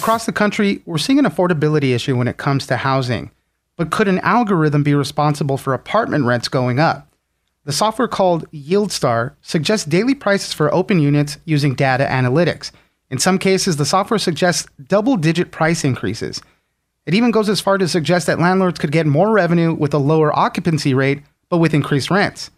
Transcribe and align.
Across 0.00 0.24
the 0.24 0.32
country, 0.32 0.80
we're 0.86 0.96
seeing 0.96 1.18
an 1.18 1.26
affordability 1.26 1.94
issue 1.94 2.16
when 2.16 2.26
it 2.26 2.38
comes 2.38 2.66
to 2.66 2.78
housing. 2.78 3.30
But 3.76 3.90
could 3.90 4.08
an 4.08 4.18
algorithm 4.20 4.82
be 4.82 4.94
responsible 4.94 5.58
for 5.58 5.74
apartment 5.74 6.24
rents 6.24 6.48
going 6.48 6.78
up? 6.78 7.06
The 7.66 7.72
software 7.74 8.08
called 8.08 8.50
YieldStar 8.50 9.34
suggests 9.42 9.84
daily 9.84 10.14
prices 10.14 10.54
for 10.54 10.72
open 10.72 11.00
units 11.00 11.36
using 11.44 11.74
data 11.74 12.06
analytics. 12.06 12.70
In 13.10 13.18
some 13.18 13.38
cases, 13.38 13.76
the 13.76 13.84
software 13.84 14.16
suggests 14.16 14.66
double 14.88 15.18
digit 15.18 15.50
price 15.50 15.84
increases. 15.84 16.40
It 17.04 17.12
even 17.12 17.30
goes 17.30 17.50
as 17.50 17.60
far 17.60 17.76
to 17.76 17.86
suggest 17.86 18.26
that 18.26 18.38
landlords 18.38 18.78
could 18.78 18.92
get 18.92 19.06
more 19.06 19.30
revenue 19.30 19.74
with 19.74 19.92
a 19.92 19.98
lower 19.98 20.34
occupancy 20.34 20.94
rate, 20.94 21.22
but 21.50 21.58
with 21.58 21.74
increased 21.74 22.10
rents. 22.10 22.50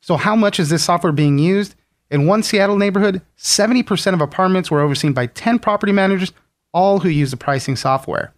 So, 0.00 0.16
how 0.16 0.34
much 0.34 0.58
is 0.58 0.70
this 0.70 0.84
software 0.84 1.12
being 1.12 1.38
used? 1.38 1.74
In 2.10 2.26
one 2.26 2.42
Seattle 2.42 2.78
neighborhood, 2.78 3.20
70% 3.36 4.14
of 4.14 4.22
apartments 4.22 4.70
were 4.70 4.80
overseen 4.80 5.12
by 5.12 5.26
10 5.26 5.58
property 5.58 5.92
managers 5.92 6.32
all 6.76 7.00
who 7.00 7.08
use 7.08 7.30
the 7.30 7.38
pricing 7.38 7.74
software. 7.74 8.34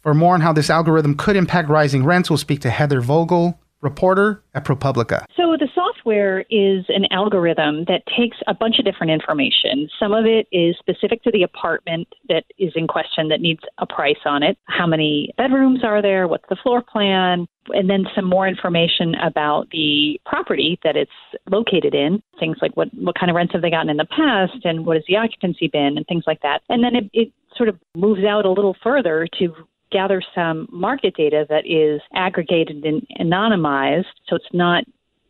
For 0.00 0.14
more 0.14 0.32
on 0.32 0.40
how 0.40 0.54
this 0.54 0.70
algorithm 0.70 1.16
could 1.16 1.36
impact 1.36 1.68
rising 1.68 2.02
rents, 2.02 2.30
we'll 2.30 2.38
speak 2.38 2.60
to 2.60 2.70
Heather 2.70 3.02
Vogell, 3.02 3.58
reporter 3.82 4.42
at 4.54 4.64
ProPublica. 4.64 5.26
So 5.36 5.56
the 5.60 5.68
software 5.74 6.40
is 6.50 6.86
an 6.88 7.04
algorithm 7.10 7.84
that 7.84 8.02
takes 8.18 8.38
a 8.46 8.54
bunch 8.54 8.78
of 8.78 8.86
different 8.86 9.12
information. 9.12 9.88
Some 10.00 10.12
of 10.12 10.24
it 10.24 10.48
is 10.50 10.74
specific 10.78 11.22
to 11.24 11.30
the 11.30 11.42
apartment 11.42 12.08
that 12.30 12.44
is 12.58 12.72
in 12.74 12.88
question 12.88 13.28
that 13.28 13.42
needs 13.42 13.60
a 13.78 13.86
price 13.86 14.24
on 14.24 14.42
it. 14.42 14.56
How 14.64 14.86
many 14.86 15.32
bedrooms 15.36 15.84
are 15.84 16.00
there? 16.00 16.26
What's 16.26 16.48
the 16.48 16.56
floor 16.56 16.82
plan? 16.82 17.46
And 17.68 17.88
then 17.88 18.06
some 18.14 18.24
more 18.24 18.48
information 18.48 19.14
about 19.16 19.68
the 19.70 20.20
property 20.26 20.78
that 20.82 20.96
it's 20.96 21.10
located 21.50 21.94
in. 21.94 22.22
Things 22.40 22.56
like 22.62 22.74
what, 22.76 22.88
what 22.94 23.18
kind 23.18 23.30
of 23.30 23.36
rents 23.36 23.52
have 23.52 23.62
they 23.62 23.70
gotten 23.70 23.90
in 23.90 23.98
the 23.98 24.06
past 24.06 24.64
and 24.64 24.86
what 24.86 24.96
has 24.96 25.04
the 25.08 25.16
occupancy 25.16 25.68
been 25.68 25.96
and 25.96 26.06
things 26.06 26.24
like 26.26 26.40
that. 26.40 26.60
And 26.68 26.82
then 26.82 26.96
it, 26.96 27.10
it 27.12 27.32
sort 27.56 27.68
of 27.68 27.78
moves 27.96 28.24
out 28.24 28.44
a 28.44 28.50
little 28.50 28.76
further 28.82 29.26
to 29.38 29.54
gather 29.92 30.22
some 30.34 30.66
market 30.70 31.14
data 31.16 31.46
that 31.48 31.66
is 31.66 32.00
aggregated 32.14 32.84
and 32.84 33.06
anonymized, 33.20 34.06
so 34.28 34.36
it's 34.36 34.44
not 34.52 34.84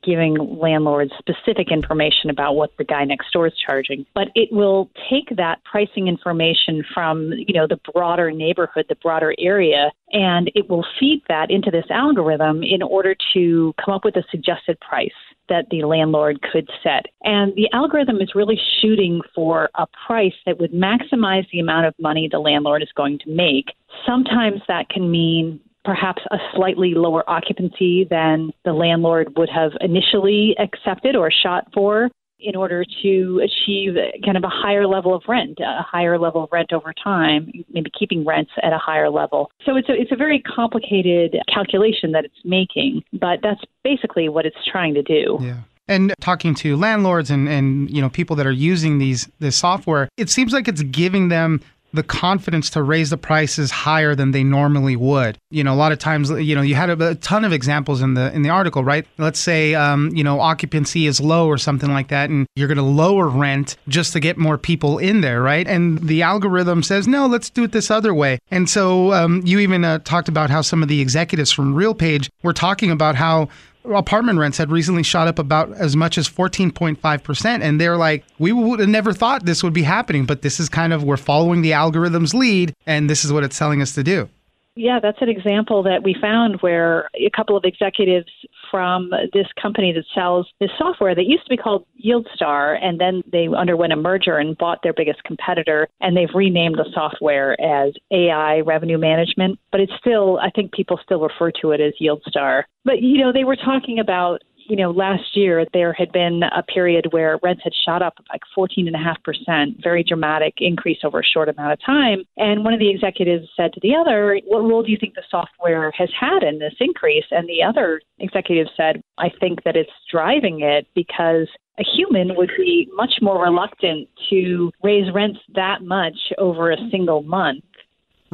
giving 0.04 0.36
landlords 0.60 1.12
specific 1.18 1.72
information 1.72 2.28
about 2.28 2.54
what 2.54 2.70
the 2.76 2.84
guy 2.84 3.04
next 3.04 3.32
door 3.32 3.46
is 3.46 3.54
charging. 3.66 4.04
But 4.14 4.28
it 4.34 4.50
will 4.52 4.90
take 5.10 5.36
that 5.36 5.64
pricing 5.64 6.08
information 6.08 6.84
from 6.92 7.32
you 7.32 7.54
know 7.54 7.66
the 7.66 7.80
broader 7.92 8.30
neighborhood 8.30 8.86
the 8.88 8.96
broader 8.96 9.34
area 9.38 9.90
and 10.12 10.50
it 10.54 10.68
will 10.68 10.84
feed 11.00 11.22
that 11.28 11.50
into 11.50 11.70
this 11.70 11.86
algorithm 11.90 12.62
in 12.62 12.82
order 12.82 13.16
to 13.32 13.72
come 13.82 13.94
up 13.94 14.04
with 14.04 14.16
a 14.16 14.24
suggested 14.30 14.78
price 14.80 15.10
that 15.48 15.66
the 15.70 15.84
landlord 15.84 16.40
could 16.52 16.68
set. 16.82 17.06
And 17.22 17.54
the 17.54 17.68
algorithm 17.72 18.20
is 18.20 18.34
really 18.34 18.58
shooting 18.80 19.20
for 19.34 19.70
a 19.74 19.86
price 20.06 20.34
that 20.46 20.58
would 20.58 20.72
maximize 20.72 21.46
the 21.52 21.60
amount 21.60 21.86
of 21.86 21.94
money 21.98 22.28
the 22.30 22.38
landlord 22.38 22.82
is 22.82 22.88
going 22.96 23.18
to 23.20 23.30
make. 23.30 23.66
Sometimes 24.06 24.60
that 24.68 24.88
can 24.88 25.10
mean 25.10 25.60
perhaps 25.84 26.22
a 26.30 26.38
slightly 26.54 26.94
lower 26.94 27.28
occupancy 27.28 28.06
than 28.08 28.50
the 28.64 28.72
landlord 28.72 29.36
would 29.36 29.50
have 29.50 29.72
initially 29.80 30.56
accepted 30.58 31.14
or 31.14 31.30
shot 31.30 31.68
for 31.74 32.10
in 32.44 32.56
order 32.56 32.84
to 33.02 33.42
achieve 33.42 33.94
kind 34.24 34.36
of 34.36 34.44
a 34.44 34.48
higher 34.48 34.86
level 34.86 35.14
of 35.14 35.22
rent, 35.26 35.58
a 35.60 35.82
higher 35.82 36.18
level 36.18 36.44
of 36.44 36.50
rent 36.52 36.72
over 36.72 36.92
time, 36.92 37.50
maybe 37.72 37.90
keeping 37.98 38.24
rents 38.24 38.50
at 38.62 38.72
a 38.72 38.78
higher 38.78 39.10
level. 39.10 39.50
So 39.64 39.76
it's 39.76 39.88
a, 39.88 39.92
it's 39.92 40.12
a 40.12 40.16
very 40.16 40.40
complicated 40.40 41.36
calculation 41.52 42.12
that 42.12 42.24
it's 42.24 42.34
making, 42.44 43.02
but 43.12 43.40
that's 43.42 43.60
basically 43.82 44.28
what 44.28 44.46
it's 44.46 44.56
trying 44.70 44.94
to 44.94 45.02
do. 45.02 45.38
Yeah 45.40 45.60
and 45.86 46.14
talking 46.20 46.54
to 46.54 46.76
landlords 46.76 47.30
and, 47.30 47.48
and 47.48 47.90
you 47.90 48.00
know 48.00 48.08
people 48.08 48.36
that 48.36 48.46
are 48.46 48.52
using 48.52 48.98
these 48.98 49.28
this 49.38 49.56
software 49.56 50.08
it 50.16 50.30
seems 50.30 50.52
like 50.52 50.66
it's 50.66 50.82
giving 50.84 51.28
them 51.28 51.60
the 51.94 52.02
confidence 52.02 52.68
to 52.70 52.82
raise 52.82 53.10
the 53.10 53.16
prices 53.16 53.70
higher 53.70 54.14
than 54.14 54.32
they 54.32 54.42
normally 54.42 54.96
would. 54.96 55.38
You 55.50 55.62
know, 55.62 55.72
a 55.72 55.76
lot 55.76 55.92
of 55.92 55.98
times, 55.98 56.28
you 56.30 56.54
know, 56.54 56.62
you 56.62 56.74
had 56.74 56.90
a, 56.90 57.10
a 57.10 57.14
ton 57.14 57.44
of 57.44 57.52
examples 57.52 58.02
in 58.02 58.14
the 58.14 58.32
in 58.34 58.42
the 58.42 58.50
article, 58.50 58.84
right? 58.84 59.06
Let's 59.16 59.38
say, 59.38 59.74
um, 59.74 60.10
you 60.14 60.24
know, 60.24 60.40
occupancy 60.40 61.06
is 61.06 61.20
low 61.20 61.46
or 61.46 61.56
something 61.56 61.92
like 61.92 62.08
that, 62.08 62.30
and 62.30 62.46
you're 62.56 62.68
going 62.68 62.78
to 62.78 62.82
lower 62.82 63.28
rent 63.28 63.76
just 63.88 64.12
to 64.14 64.20
get 64.20 64.36
more 64.36 64.58
people 64.58 64.98
in 64.98 65.20
there, 65.20 65.40
right? 65.40 65.66
And 65.66 65.98
the 66.00 66.22
algorithm 66.22 66.82
says, 66.82 67.06
no, 67.06 67.26
let's 67.26 67.48
do 67.48 67.64
it 67.64 67.72
this 67.72 67.90
other 67.90 68.12
way. 68.12 68.38
And 68.50 68.68
so 68.68 69.12
um, 69.12 69.42
you 69.44 69.60
even 69.60 69.84
uh, 69.84 70.00
talked 70.00 70.28
about 70.28 70.50
how 70.50 70.62
some 70.62 70.82
of 70.82 70.88
the 70.88 71.00
executives 71.00 71.52
from 71.52 71.74
RealPage 71.74 72.28
were 72.42 72.52
talking 72.52 72.90
about 72.90 73.14
how 73.14 73.48
apartment 73.84 74.38
rents 74.38 74.58
had 74.58 74.70
recently 74.70 75.02
shot 75.02 75.28
up 75.28 75.38
about 75.38 75.72
as 75.72 75.94
much 75.96 76.16
as 76.18 76.28
14.5%. 76.28 77.60
And 77.60 77.80
they're 77.80 77.96
like, 77.96 78.24
we 78.38 78.52
would 78.52 78.80
have 78.80 78.88
never 78.88 79.12
thought 79.12 79.44
this 79.44 79.62
would 79.62 79.72
be 79.72 79.82
happening, 79.82 80.24
but 80.24 80.42
this 80.42 80.58
is 80.58 80.68
kind 80.68 80.92
of, 80.92 81.04
we're 81.04 81.16
following 81.16 81.62
the 81.62 81.72
algorithm's 81.72 82.34
lead, 82.34 82.74
and 82.86 83.10
this 83.10 83.24
is 83.24 83.32
what 83.32 83.44
it's 83.44 83.58
telling 83.58 83.82
us 83.82 83.94
to 83.94 84.02
do. 84.02 84.28
Yeah, 84.76 84.98
that's 85.00 85.22
an 85.22 85.28
example 85.28 85.84
that 85.84 86.02
we 86.02 86.16
found 86.20 86.60
where 86.60 87.08
a 87.14 87.30
couple 87.30 87.56
of 87.56 87.64
executives 87.64 88.30
from 88.74 89.08
this 89.32 89.46
company 89.62 89.92
that 89.92 90.02
sells 90.12 90.48
this 90.58 90.70
software 90.76 91.14
that 91.14 91.26
used 91.26 91.44
to 91.44 91.48
be 91.48 91.56
called 91.56 91.86
YieldStar, 92.04 92.76
and 92.82 92.98
then 92.98 93.22
they 93.30 93.46
underwent 93.56 93.92
a 93.92 93.96
merger 93.96 94.38
and 94.38 94.58
bought 94.58 94.80
their 94.82 94.92
biggest 94.92 95.22
competitor, 95.22 95.86
and 96.00 96.16
they've 96.16 96.34
renamed 96.34 96.74
the 96.74 96.90
software 96.92 97.52
as 97.60 97.92
AI 98.10 98.62
Revenue 98.66 98.98
Management. 98.98 99.60
But 99.70 99.80
it's 99.80 99.92
still, 100.00 100.40
I 100.42 100.50
think 100.50 100.72
people 100.72 100.98
still 101.04 101.20
refer 101.20 101.52
to 101.62 101.70
it 101.70 101.80
as 101.80 101.92
YieldStar. 102.02 102.64
But 102.84 103.00
you 103.00 103.18
know, 103.18 103.32
they 103.32 103.44
were 103.44 103.54
talking 103.54 104.00
about 104.00 104.42
you 104.66 104.76
know, 104.76 104.90
last 104.90 105.36
year 105.36 105.66
there 105.72 105.92
had 105.92 106.12
been 106.12 106.42
a 106.42 106.62
period 106.62 107.08
where 107.10 107.38
rents 107.42 107.62
had 107.64 107.72
shot 107.84 108.02
up 108.02 108.14
like 108.30 108.42
14.5%, 108.56 109.82
very 109.82 110.02
dramatic 110.02 110.54
increase 110.58 110.98
over 111.04 111.20
a 111.20 111.24
short 111.24 111.48
amount 111.48 111.72
of 111.72 111.78
time. 111.84 112.24
And 112.36 112.64
one 112.64 112.72
of 112.72 112.80
the 112.80 112.90
executives 112.90 113.48
said 113.56 113.72
to 113.74 113.80
the 113.80 113.94
other, 113.94 114.40
What 114.46 114.60
role 114.60 114.82
do 114.82 114.90
you 114.90 114.98
think 114.98 115.14
the 115.14 115.22
software 115.30 115.90
has 115.92 116.10
had 116.18 116.42
in 116.42 116.58
this 116.58 116.74
increase? 116.80 117.24
And 117.30 117.48
the 117.48 117.62
other 117.62 118.00
executive 118.18 118.68
said, 118.76 119.02
I 119.18 119.30
think 119.40 119.64
that 119.64 119.76
it's 119.76 119.90
driving 120.10 120.60
it 120.60 120.86
because 120.94 121.48
a 121.78 121.84
human 121.96 122.36
would 122.36 122.50
be 122.56 122.88
much 122.94 123.14
more 123.20 123.42
reluctant 123.42 124.08
to 124.30 124.70
raise 124.82 125.12
rents 125.12 125.40
that 125.54 125.82
much 125.82 126.16
over 126.38 126.70
a 126.70 126.76
single 126.90 127.22
month 127.22 127.64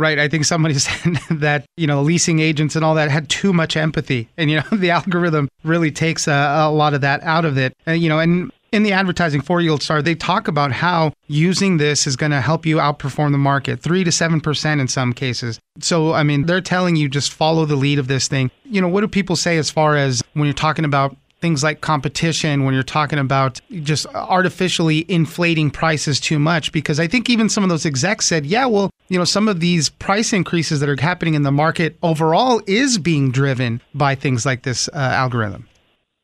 Right. 0.01 0.19
I 0.19 0.29
think 0.29 0.47
somebody 0.47 0.75
said 0.79 1.17
that, 1.31 1.67
you 1.77 1.87
know, 1.87 2.01
leasing 2.01 2.41
agents 2.41 2.75
and 2.75 2.83
all 2.83 2.95
that 2.95 3.11
had 3.11 3.29
too 3.29 3.53
much 3.53 3.77
empathy. 3.77 4.29
And, 4.39 4.51
you 4.51 4.57
know, 4.57 4.65
the 4.77 4.91
algorithm 4.91 5.49
really 5.63 5.91
takes 5.91 6.27
a, 6.27 6.33
a 6.33 6.71
lot 6.71 6.95
of 6.95 7.03
that 7.03 7.23
out 7.23 7.45
of 7.45 7.59
it. 7.59 7.75
And, 7.85 8.03
you 8.03 8.09
know, 8.09 8.19
and 8.19 8.51
in 8.73 8.83
the 8.83 8.93
advertising 8.93 9.43
for 9.43 9.61
Yield 9.61 9.83
Star, 9.83 10.01
they 10.01 10.15
talk 10.15 10.49
about 10.49 10.73
how 10.73 11.13
using 11.27 11.77
this 11.77 12.07
is 12.07 12.17
going 12.17 12.33
to 12.33 12.41
help 12.41 12.65
you 12.65 12.77
outperform 12.77 13.33
the 13.33 13.39
market, 13.39 13.81
three 13.81 14.03
to 14.05 14.13
seven 14.13 14.41
percent 14.41 14.81
in 14.81 14.89
some 14.89 15.13
cases. 15.13 15.61
So, 15.81 16.15
I 16.15 16.23
mean, 16.23 16.47
they're 16.47 16.63
telling 16.63 16.97
you 16.97 17.09
just 17.09 17.33
follow 17.33 17.67
the 17.67 17.77
lead 17.77 17.99
of 17.99 18.09
this 18.09 18.27
thing. 18.27 18.51
You 18.65 18.81
know, 18.81 18.89
what 18.89 19.03
do 19.03 19.09
people 19.09 19.37
say 19.37 19.59
as 19.59 19.71
far 19.71 19.97
as 19.97 20.23
when 20.33 20.47
you're 20.47 20.55
talking 20.55 20.87
about 20.87 21.15
things 21.41 21.63
like 21.63 21.81
competition 21.81 22.65
when 22.65 22.75
you're 22.75 22.83
talking 22.83 23.19
about 23.19 23.61
just 23.83 24.07
artificially 24.15 25.07
inflating 25.09 25.71
prices 25.71 26.21
too 26.21 26.39
much 26.39 26.71
because 26.71 27.01
I 27.01 27.07
think 27.07 27.31
even 27.31 27.49
some 27.49 27.63
of 27.63 27.71
those 27.71 27.87
execs 27.87 28.27
said, 28.27 28.45
yeah, 28.45 28.67
well, 28.67 28.91
you 29.11 29.19
know, 29.19 29.25
some 29.25 29.49
of 29.49 29.61
these 29.61 29.91
price 29.91 30.33
increases 30.33 30.81
that 30.81 30.89
are 30.89 30.97
happening 30.99 31.35
in 31.35 31.43
the 31.43 31.51
market 31.51 31.99
overall 32.03 32.63
is 32.67 32.97
being 32.97 33.33
driven 33.33 33.83
by 33.93 34.15
things 34.15 34.47
like 34.47 34.63
this 34.63 34.89
uh, 34.89 34.97
algorithm. 34.97 35.69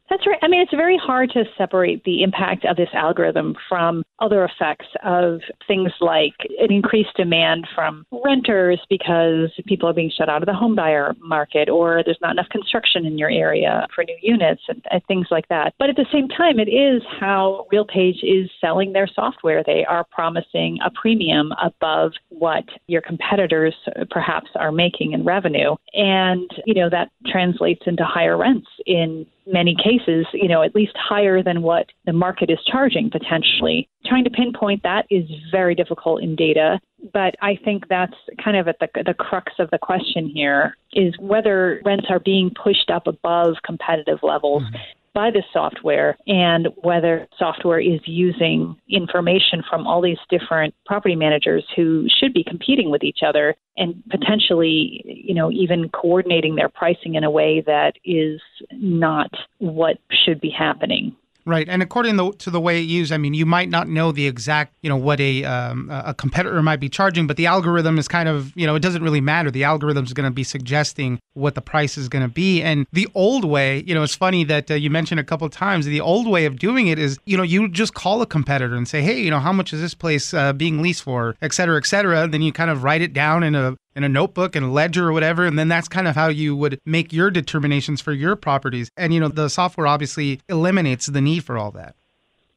That's 0.09 0.27
right. 0.27 0.39
I 0.43 0.49
mean, 0.49 0.61
it's 0.61 0.73
very 0.73 0.97
hard 0.97 1.31
to 1.31 1.45
separate 1.59 2.05
the 2.05 2.23
impact 2.23 2.65
of 2.65 2.77
this 2.77 2.89
algorithm 2.93 3.57
from 3.69 4.05
other 4.21 4.45
effects 4.45 4.87
of 5.05 5.41
things 5.67 5.91
like 6.01 6.35
an 6.61 6.73
increased 6.73 7.17
demand 7.17 7.67
from 7.75 8.07
renters 8.25 8.81
because 8.89 9.51
people 9.67 9.89
are 9.89 9.93
being 9.93 10.13
shut 10.17 10.29
out 10.29 10.43
of 10.43 10.47
the 10.47 10.55
home 10.55 10.75
buyer 10.75 11.15
market 11.21 11.69
or 11.69 12.03
there's 12.05 12.19
not 12.23 12.33
enough 12.33 12.49
construction 12.51 13.05
in 13.05 13.19
your 13.19 13.31
area 13.31 13.87
for 13.95 14.05
new 14.05 14.17
units 14.23 14.63
and, 14.69 14.85
and 14.91 15.03
things 15.07 15.27
like 15.31 15.49
that. 15.49 15.75
But 15.79 15.91
at 15.91 15.97
the 15.97 16.07
same 16.13 16.29
time, 16.29 16.61
it 16.61 16.69
is 16.69 17.03
how 17.21 17.67
RealPage 17.73 18.23
is 18.23 18.49
selling 18.61 18.93
their 18.93 19.09
software. 19.13 19.63
They 19.65 19.85
are 19.85 20.05
promising 20.11 20.79
a 20.85 20.91
premium 20.91 21.53
above 21.63 22.13
what 22.29 22.65
your 22.87 23.03
competitors 23.03 23.75
uh, 23.89 24.05
perhaps 24.11 24.49
are 24.55 24.73
making 24.73 25.13
in 25.13 25.25
revenue. 25.25 25.75
And, 25.95 26.49
you 26.65 26.75
know, 26.75 26.89
that 26.91 27.11
translates 27.27 27.83
into 27.87 28.05
higher 28.05 28.37
rents 28.37 28.69
in 28.87 29.27
many 29.47 29.77
cases, 29.77 30.27
you 30.33 30.49
know, 30.49 30.63
at 30.63 30.75
least 30.75 30.93
higher 30.97 31.43
than 31.43 31.63
what 31.63 31.87
the 32.05 32.13
market 32.13 32.51
is 32.51 32.59
charging 32.71 33.11
potentially. 33.11 33.89
Trying 34.05 34.25
to 34.25 34.31
pinpoint 34.31 34.83
that 34.83 35.07
is 35.11 35.25
very 35.51 35.75
difficult 35.75 36.23
in 36.23 36.37
data, 36.37 36.81
but 37.13 37.35
I 37.41 37.59
think 37.65 37.89
that's 37.89 38.15
kind 38.43 38.57
of 38.57 38.69
at 38.69 38.79
the, 38.81 38.89
the 39.05 39.15
crux 39.15 39.53
of 39.59 39.71
the 39.71 39.79
question 39.79 40.29
here 40.29 40.77
is 40.93 41.15
whether 41.19 41.81
rents 41.85 42.07
are 42.09 42.21
being 42.21 42.51
pushed 42.51 42.91
up 42.91 43.07
above 43.07 43.57
competitive 43.65 44.19
levels. 44.23 44.63
Mm-hmm 44.65 44.77
by 45.17 45.31
the 45.31 45.43
software 45.51 46.15
and 46.27 46.69
whether 46.83 47.27
software 47.39 47.81
is 47.81 48.01
using 48.05 48.77
information 48.91 49.63
from 49.69 49.87
all 49.87 50.03
these 50.03 50.19
different 50.29 50.75
property 50.85 51.17
managers 51.17 51.65
who 51.75 52.07
should 52.21 52.35
be 52.35 52.45
competing 52.45 52.91
with 52.91 53.03
each 53.03 53.21
other 53.27 53.55
and 53.79 54.03
potentially, 54.11 55.03
you 55.07 55.35
know, 55.35 55.51
even 55.51 55.89
coordinating 55.89 56.55
their 56.55 56.69
pricing 56.69 57.15
in 57.15 57.25
a 57.25 57.31
way 57.31 57.63
that 57.67 57.95
is 58.05 58.43
not 58.73 59.31
what 59.57 59.97
should 60.27 60.39
be 60.39 60.51
happening. 60.51 61.17
Right, 61.49 61.69
and 61.69 61.81
according 61.81 62.17
to 62.17 62.51
the 62.51 62.61
way 62.61 62.81
it 62.81 62.87
used, 62.87 63.13
I 63.13 63.19
mean, 63.19 63.33
you 63.33 63.47
might 63.47 63.69
not 63.69 63.89
know 63.89 64.11
the 64.11 64.27
exact, 64.27 64.75
you 64.83 64.91
know, 64.91 64.97
what 64.97 65.21
a 65.21 65.45
um, 65.45 65.89
a 65.93 66.13
competitor 66.13 66.61
might 66.61 66.81
be 66.81 66.89
charging, 66.89 67.29
but 67.29 67.37
the 67.37 67.47
algorithm 67.47 67.99
is 67.99 68.09
kind 68.09 68.29
of, 68.29 68.53
you 68.57 68.67
know, 68.67 68.75
it 68.75 68.81
doesn't 68.81 69.01
really 69.01 69.21
matter. 69.21 69.49
The 69.53 69.63
algorithm 69.63 70.05
is 70.05 70.13
going 70.13 70.29
to 70.29 70.35
be 70.35 70.43
suggesting 70.43 71.21
what 71.35 71.55
the 71.55 71.63
price 71.63 71.97
is 71.97 72.09
going 72.09 72.25
to 72.25 72.29
be. 72.29 72.63
And 72.63 72.85
the 72.93 73.07
old 73.15 73.45
way, 73.45 73.85
you 73.87 73.95
know, 73.95 74.03
it's 74.03 74.17
funny 74.17 74.43
that 74.43 74.73
uh, 74.73 74.75
you 74.75 74.91
mentioned 74.91 75.21
a 75.21 75.25
couple 75.25 75.49
times. 75.49 75.87
The 75.87 76.01
old 76.01 76.27
way 76.27 76.47
of 76.47 76.59
doing 76.59 76.89
it 76.89 76.99
is, 76.99 77.17
you 77.27 77.37
know, 77.37 77.45
you 77.45 77.69
just 77.69 77.95
call 77.95 78.23
a 78.23 78.27
competitor 78.27 78.75
and 78.75 78.89
say, 78.89 79.01
hey, 79.01 79.21
you 79.21 79.31
know, 79.31 79.39
how 79.39 79.53
much 79.53 79.73
is 79.73 79.81
this 79.81 79.95
place 79.95 80.35
uh, 80.35 80.53
being 80.53 80.83
leased 80.83 81.05
for, 81.05 81.37
et 81.41 81.53
cetera, 81.53 81.77
et 81.77 81.87
cetera. 81.87 82.27
Then 82.27 82.43
you 82.43 82.53
kind 82.53 82.71
of 82.71 82.83
write 82.83 83.03
it 83.03 83.13
down 83.13 83.45
in 83.45 83.55
a 83.55 83.77
in 83.97 84.05
a 84.05 84.09
notebook 84.09 84.55
and 84.55 84.67
a 84.67 84.69
ledger 84.69 85.09
or 85.09 85.13
whatever. 85.13 85.45
And 85.47 85.59
then 85.59 85.69
that's 85.69 85.89
kind 85.89 86.07
of 86.07 86.15
how 86.15 86.29
you 86.29 86.55
would 86.55 86.79
make 86.85 87.13
your 87.13 87.31
determinations 87.31 88.01
for 88.01 88.13
your 88.13 88.37
properties. 88.37 88.91
And, 88.97 89.13
you 89.13 89.19
know, 89.19 89.29
the 89.29 89.49
software 89.49 89.87
obviously 89.87 90.41
eliminates 90.49 91.07
the 91.07 91.21
need 91.21 91.43
for 91.43 91.57
all 91.57 91.71
that. 91.73 91.97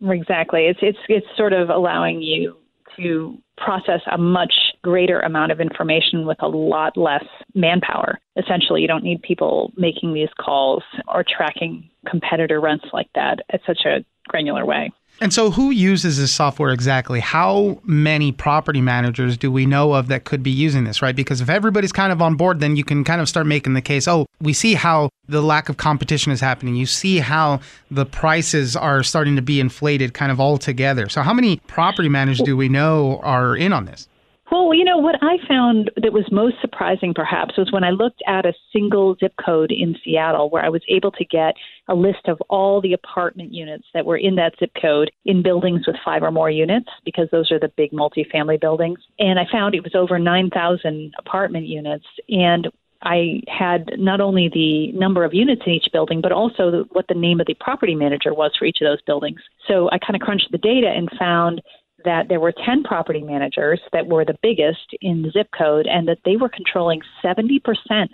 Exactly. 0.01 0.65
It's, 0.68 0.80
it's, 0.81 1.00
it's 1.07 1.27
sort 1.36 1.53
of 1.53 1.69
allowing 1.69 2.21
you 2.21 2.57
to 2.97 3.38
process 3.57 4.01
a 4.12 4.18
much 4.18 4.53
greater 4.81 5.19
amount 5.21 5.51
of 5.51 5.59
information 5.59 6.25
with 6.25 6.41
a 6.41 6.47
lot 6.47 6.95
less 6.97 7.25
manpower. 7.53 8.19
Essentially, 8.38 8.81
you 8.81 8.88
don't 8.88 9.03
need 9.03 9.21
people 9.21 9.71
making 9.75 10.13
these 10.13 10.30
calls 10.39 10.83
or 11.07 11.24
tracking 11.24 11.89
competitor 12.07 12.62
rents 12.62 12.85
like 12.94 13.09
that 13.15 13.39
at 13.51 13.62
such 13.65 13.85
a 13.85 14.03
granular 14.27 14.65
way. 14.65 14.92
And 15.21 15.33
so, 15.33 15.51
who 15.51 15.69
uses 15.69 16.18
this 16.18 16.31
software 16.31 16.71
exactly? 16.71 17.19
How 17.19 17.81
many 17.83 18.31
property 18.31 18.80
managers 18.80 19.36
do 19.36 19.51
we 19.51 19.66
know 19.66 19.94
of 19.94 20.07
that 20.07 20.24
could 20.24 20.42
be 20.42 20.51
using 20.51 20.86
this, 20.86 21.01
right? 21.01 21.16
Because 21.16 21.42
if 21.42 21.50
everybody's 21.50 21.92
kind 21.92 22.13
of 22.13 22.21
on 22.21 22.36
board, 22.36 22.62
then 22.62 22.77
you 22.77 22.86
can 22.86 23.04
kind 23.04 23.19
of 23.19 23.27
start 23.27 23.45
making 23.45 23.74
the 23.74 23.81
case 23.81 24.07
oh, 24.07 24.25
we 24.39 24.54
see 24.54 24.75
how 24.75 25.10
the 25.27 25.42
lack 25.42 25.68
of 25.68 25.75
competition 25.75 26.31
is 26.31 26.39
happening. 26.39 26.75
You 26.75 26.86
see 26.86 27.18
how 27.18 27.60
the 27.92 28.06
prices 28.06 28.77
are 28.77 29.04
starting 29.04 29.36
to 29.36 29.42
be 29.42 29.60
inflated 29.60 30.13
kind 30.13 30.31
of 30.31 30.39
all 30.39 30.57
together. 30.57 31.10
So, 31.10 31.21
how 31.21 31.33
many 31.33 31.57
property 31.68 32.07
managers 32.07 32.45
do 32.45 32.56
we 32.56 32.69
know 32.69 33.19
are 33.21 33.57
in 33.57 33.74
on 33.74 33.86
this? 33.86 34.07
Well, 34.51 34.73
you 34.73 34.83
know, 34.83 34.97
what 34.97 35.15
I 35.21 35.37
found 35.47 35.91
that 36.01 36.11
was 36.11 36.25
most 36.31 36.55
surprising 36.59 37.13
perhaps 37.13 37.55
was 37.55 37.71
when 37.71 37.83
I 37.83 37.91
looked 37.91 38.21
at 38.25 38.47
a 38.47 38.53
single 38.73 39.15
zip 39.19 39.33
code 39.43 39.71
in 39.71 39.95
Seattle 40.03 40.49
where 40.49 40.65
I 40.65 40.69
was 40.69 40.81
able 40.89 41.11
to 41.11 41.25
get 41.25 41.53
a 41.87 41.93
list 41.93 42.27
of 42.27 42.41
all 42.49 42.81
the 42.81 42.93
apartment 42.93 43.53
units 43.53 43.85
that 43.93 44.05
were 44.05 44.17
in 44.17 44.35
that 44.35 44.53
zip 44.59 44.71
code 44.81 45.11
in 45.25 45.43
buildings 45.43 45.85
with 45.85 45.97
five 46.03 46.23
or 46.23 46.31
more 46.31 46.49
units, 46.49 46.89
because 47.05 47.27
those 47.31 47.51
are 47.51 47.59
the 47.59 47.71
big 47.77 47.91
multifamily 47.91 48.59
buildings. 48.59 48.99
And 49.19 49.39
I 49.39 49.45
found 49.51 49.75
it 49.75 49.83
was 49.83 49.95
over 49.95 50.17
9,000 50.17 51.13
apartment 51.19 51.67
units. 51.67 52.05
And 52.27 52.69
I 53.01 53.41
had 53.47 53.91
not 53.97 54.19
only 54.19 54.49
the 54.49 54.91
number 54.91 55.23
of 55.23 55.33
units 55.33 55.61
in 55.65 55.73
each 55.73 55.87
building, 55.93 56.21
but 56.21 56.31
also 56.31 56.85
what 56.91 57.07
the 57.07 57.13
name 57.13 57.39
of 57.39 57.47
the 57.47 57.53
property 57.53 57.95
manager 57.95 58.33
was 58.33 58.51
for 58.57 58.65
each 58.65 58.79
of 58.81 58.85
those 58.85 59.01
buildings. 59.03 59.39
So 59.67 59.89
I 59.91 59.99
kind 59.99 60.15
of 60.15 60.21
crunched 60.21 60.51
the 60.51 60.57
data 60.57 60.87
and 60.87 61.09
found 61.17 61.61
that 62.05 62.27
there 62.29 62.39
were 62.39 62.53
10 62.65 62.83
property 62.83 63.21
managers 63.21 63.79
that 63.93 64.07
were 64.07 64.25
the 64.25 64.37
biggest 64.41 64.95
in 65.01 65.21
the 65.21 65.31
zip 65.31 65.47
code 65.57 65.87
and 65.87 66.07
that 66.07 66.19
they 66.25 66.37
were 66.37 66.49
controlling 66.49 67.01
70% 67.23 67.61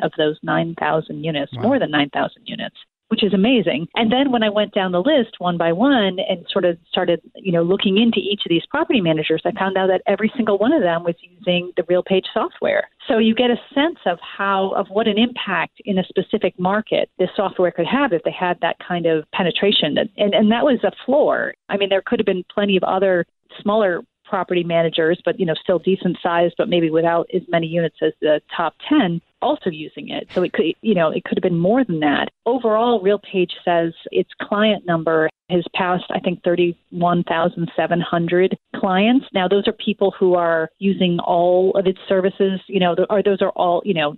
of 0.02 0.12
those 0.18 0.38
9,000 0.44 1.24
units, 1.24 1.52
wow. 1.56 1.64
more 1.64 1.80
than 1.80 1.92
9,000 1.92 2.44
units. 2.46 2.76
Which 3.10 3.24
is 3.24 3.36
amazing. 3.36 3.88
And 3.94 4.12
then 4.12 4.32
when 4.32 4.42
I 4.42 4.50
went 4.50 4.74
down 4.74 4.92
the 4.92 5.00
list 5.00 5.36
one 5.38 5.60
by 5.60 5.72
one 5.72 6.18
and 6.28 6.44
sort 6.50 6.66
of 6.66 6.76
started, 6.90 7.22
you 7.36 7.52
know, 7.52 7.62
looking 7.62 8.00
into 8.00 8.18
each 8.18 8.42
of 8.46 8.50
these 8.50 8.66
property 8.68 9.00
managers, 9.00 9.44
I 9.46 9.52
found 9.52 9.78
out 9.78 9.88
that 9.88 10.02
every 10.08 10.32
single 10.36 10.58
one 10.58 10.74
of 10.74 10.82
them 10.82 11.04
was 11.04 11.14
using 11.22 11.72
the 11.78 11.84
RealPage 11.84 12.26
software. 12.34 12.90
So 13.08 13.20
you 13.20 13.36
get 13.36 13.52
a 13.52 13.62
sense 13.76 14.00
of 14.08 14.18
how 14.20 14.72
of 14.72 14.88
what 14.90 15.08
an 15.08 15.20
impact 15.20 15.80
in 15.86 16.00
a 16.00 16.04
specific 16.04 16.60
market 16.60 17.12
this 17.20 17.30
software 17.36 17.70
could 17.70 17.86
have 17.86 18.12
if 18.12 18.24
they 18.24 18.32
had 18.38 18.58
that 18.62 18.78
kind 18.86 19.06
of 19.06 19.30
penetration. 19.32 19.98
And 20.18 20.34
and 20.34 20.52
that 20.52 20.64
was 20.64 20.84
a 20.84 20.92
floor. 21.06 21.54
I 21.70 21.78
mean, 21.78 21.90
there 21.90 22.02
could 22.04 22.20
have 22.20 22.26
been 22.26 22.44
plenty 22.52 22.76
of 22.76 22.84
other 22.84 23.28
smaller 23.62 24.02
property 24.26 24.64
managers, 24.64 25.22
but 25.24 25.40
you 25.40 25.46
know, 25.46 25.54
still 25.54 25.78
decent 25.80 26.18
sized, 26.22 26.56
but 26.58 26.68
maybe 26.68 26.90
without 26.90 27.30
as 27.34 27.44
many 27.48 27.68
units 27.68 27.96
as 28.02 28.12
the 28.22 28.42
top 28.56 28.74
ten, 28.90 29.22
also 29.42 29.70
using 29.70 30.10
it. 30.10 30.28
So 30.34 30.44
it 30.44 30.54
could, 30.54 30.66
you 30.82 30.96
know, 30.96 31.12
it 31.12 31.24
could 31.24 31.38
have 31.38 31.44
been 31.44 31.60
more 31.60 31.84
than 31.84 32.00
that. 32.00 32.30
Overall, 32.46 33.04
RealPage 33.04 33.52
says 33.64 33.94
its 34.12 34.32
client 34.42 34.86
number 34.86 35.30
has 35.50 35.64
passed, 35.76 36.06
I 36.10 36.20
think, 36.20 36.44
31,700 36.44 38.58
clients. 38.76 39.28
Now, 39.32 39.48
those 39.48 39.68
are 39.68 39.74
people 39.74 40.12
who 40.18 40.34
are 40.34 40.72
using 40.80 41.20
all 41.20 41.78
of 41.78 41.86
its 41.86 42.00
services, 42.10 42.60
you 42.68 42.80
know, 42.80 42.96
or 43.12 43.22
those 43.22 43.44
are 43.44 43.52
all, 43.52 43.84
you 43.86 43.94
know, 43.94 44.18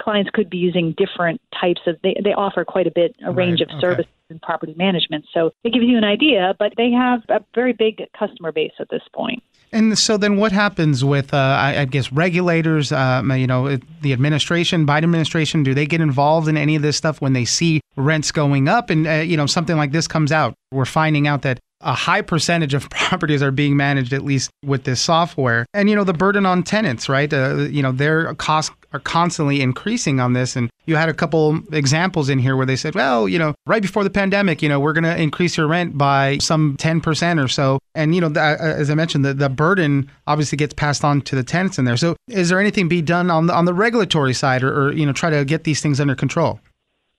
clients 0.00 0.30
could 0.32 0.50
be 0.50 0.58
using 0.58 0.94
different 0.96 1.40
types 1.58 1.80
of 1.86 1.96
they, 2.02 2.16
they 2.22 2.32
offer 2.32 2.64
quite 2.64 2.86
a 2.86 2.90
bit 2.90 3.14
a 3.24 3.32
range 3.32 3.60
of 3.60 3.68
okay. 3.68 3.80
services 3.80 4.12
in 4.28 4.38
property 4.40 4.74
management. 4.76 5.24
So 5.32 5.52
it 5.64 5.72
gives 5.72 5.84
you 5.84 5.96
an 5.96 6.04
idea 6.04 6.54
but 6.58 6.72
they 6.76 6.90
have 6.90 7.22
a 7.28 7.44
very 7.54 7.72
big 7.72 8.02
customer 8.18 8.52
base 8.52 8.72
at 8.78 8.88
this 8.90 9.02
point. 9.14 9.42
And 9.72 9.98
so 9.98 10.16
then 10.16 10.36
what 10.36 10.52
happens 10.52 11.04
with 11.04 11.34
uh, 11.34 11.36
I, 11.36 11.80
I, 11.80 11.84
guess 11.84 12.12
regulators 12.12 12.92
uh, 12.92 13.22
you 13.36 13.46
know 13.46 13.78
the 14.02 14.12
administration 14.12 14.86
biden 14.86 15.04
administration 15.04 15.62
do 15.62 15.74
they 15.74 15.86
get 15.86 16.00
involved 16.00 16.48
in 16.48 16.56
any 16.56 16.76
of 16.76 16.82
this 16.82 16.96
stuff 16.96 17.20
when 17.20 17.32
they 17.32 17.44
see 17.44 17.80
rents 17.96 18.30
going 18.32 18.68
up 18.68 18.90
and 18.90 19.06
uh, 19.06 19.12
you 19.14 19.36
know 19.36 19.46
something 19.46 19.76
like 19.76 19.92
this 19.92 20.06
comes 20.06 20.32
out? 20.32 20.54
We're 20.70 20.84
finding 20.84 21.26
out 21.26 21.42
that 21.42 21.60
a 21.80 21.94
high 21.94 22.22
percentage 22.22 22.74
of 22.74 22.88
properties 22.90 23.42
are 23.42 23.50
being 23.50 23.76
managed 23.76 24.12
at 24.12 24.24
least 24.24 24.50
with 24.64 24.84
this 24.84 25.00
software. 25.00 25.66
And 25.74 25.88
you 25.88 25.96
know 25.96 26.04
the 26.04 26.12
burden 26.12 26.46
on 26.46 26.62
tenants 26.62 27.08
right? 27.08 27.32
Uh, 27.32 27.66
you 27.70 27.82
know 27.82 27.92
their 27.92 28.34
costs 28.34 28.74
are 28.92 29.00
constantly 29.00 29.60
increasing 29.60 30.20
on 30.20 30.32
this. 30.32 30.56
And 30.56 30.70
you 30.86 30.96
had 30.96 31.08
a 31.08 31.14
couple 31.14 31.60
examples 31.72 32.28
in 32.28 32.38
here 32.38 32.56
where 32.56 32.66
they 32.66 32.76
said 32.76 32.94
well 32.94 33.28
you 33.28 33.38
know 33.38 33.54
right 33.66 33.82
before 33.82 34.04
the 34.04 34.10
pandemic 34.10 34.62
you 34.62 34.68
know 34.68 34.80
we're 34.80 34.92
going 34.92 35.04
to 35.04 35.20
increase 35.20 35.56
your 35.56 35.66
rent 35.66 35.96
by 35.98 36.38
some 36.38 36.76
10% 36.76 37.42
or 37.42 37.48
so. 37.48 37.78
And 37.94 38.14
you 38.14 38.20
know 38.20 38.28
the, 38.28 38.40
uh, 38.40 38.56
as 38.58 38.90
i 38.90 38.94
mentioned 38.94 39.24
the, 39.24 39.34
the 39.34 39.48
burden 39.48 40.10
obviously 40.26 40.56
gets 40.56 40.74
passed 40.74 41.04
on 41.04 41.20
to 41.22 41.36
the 41.36 41.44
tenants 41.44 41.78
in 41.78 41.84
there. 41.84 41.96
So 41.96 42.16
is 42.28 42.48
there 42.48 42.60
anything 42.60 42.88
be 42.88 43.02
done 43.02 43.30
on 43.30 43.46
the, 43.46 43.54
on 43.54 43.64
the 43.64 43.74
regulatory 43.74 44.34
side 44.34 44.62
or, 44.62 44.86
or 44.86 44.92
you 44.92 45.06
know 45.06 45.12
try 45.12 45.30
to 45.30 45.44
get 45.44 45.64
these 45.64 45.80
things 45.80 46.00
under 46.00 46.14
control 46.14 46.60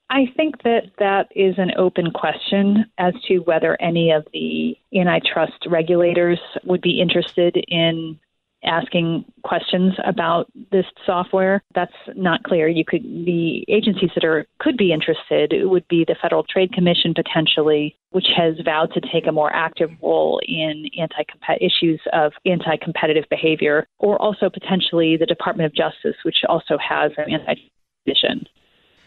I 0.10 0.26
think 0.38 0.64
that 0.64 0.92
that 1.00 1.28
is 1.36 1.56
an 1.58 1.72
open 1.78 2.12
question 2.12 2.86
as 2.98 3.14
to 3.28 3.40
whether 3.40 3.80
any 3.82 4.12
of 4.12 4.26
the 4.32 4.78
antitrust 4.96 5.66
regulators 5.70 6.40
would 6.64 6.82
be 6.82 7.02
interested 7.02 7.58
in 7.68 8.18
asking 8.64 9.26
questions 9.44 9.94
about 10.06 10.48
this 10.72 10.86
software. 11.06 11.62
That's 11.76 11.94
not 12.16 12.44
clear. 12.44 12.68
You 12.68 12.86
could 12.86 13.04
the 13.04 13.66
agencies 13.68 14.10
that 14.16 14.24
are 14.24 14.46
could 14.60 14.78
be 14.78 14.94
interested 14.94 15.54
would 15.68 15.88
be 15.90 16.06
the 16.08 16.16
Federal 16.22 16.44
Trade 16.44 16.72
Commission 16.74 17.14
potentially, 17.14 17.96
which 18.12 18.28
has 18.36 18.56
vowed 18.64 18.94
to 18.94 19.02
take 19.02 19.28
a 19.28 19.32
more 19.32 19.54
active 19.54 19.92
role 20.02 20.42
in 20.48 20.90
anti 20.98 21.24
issues 21.60 22.00
of 22.14 22.32
anti-competitive 22.46 23.26
behavior, 23.30 23.88
or 24.00 24.20
also 24.22 24.50
potentially 24.50 25.18
the 25.18 25.26
Department 25.26 25.68
of 25.68 25.76
Justice, 25.76 26.16
which 26.24 26.38
also 26.48 26.78
has 26.78 27.12
an 27.18 27.34
anti 27.34 27.72
position 28.06 28.48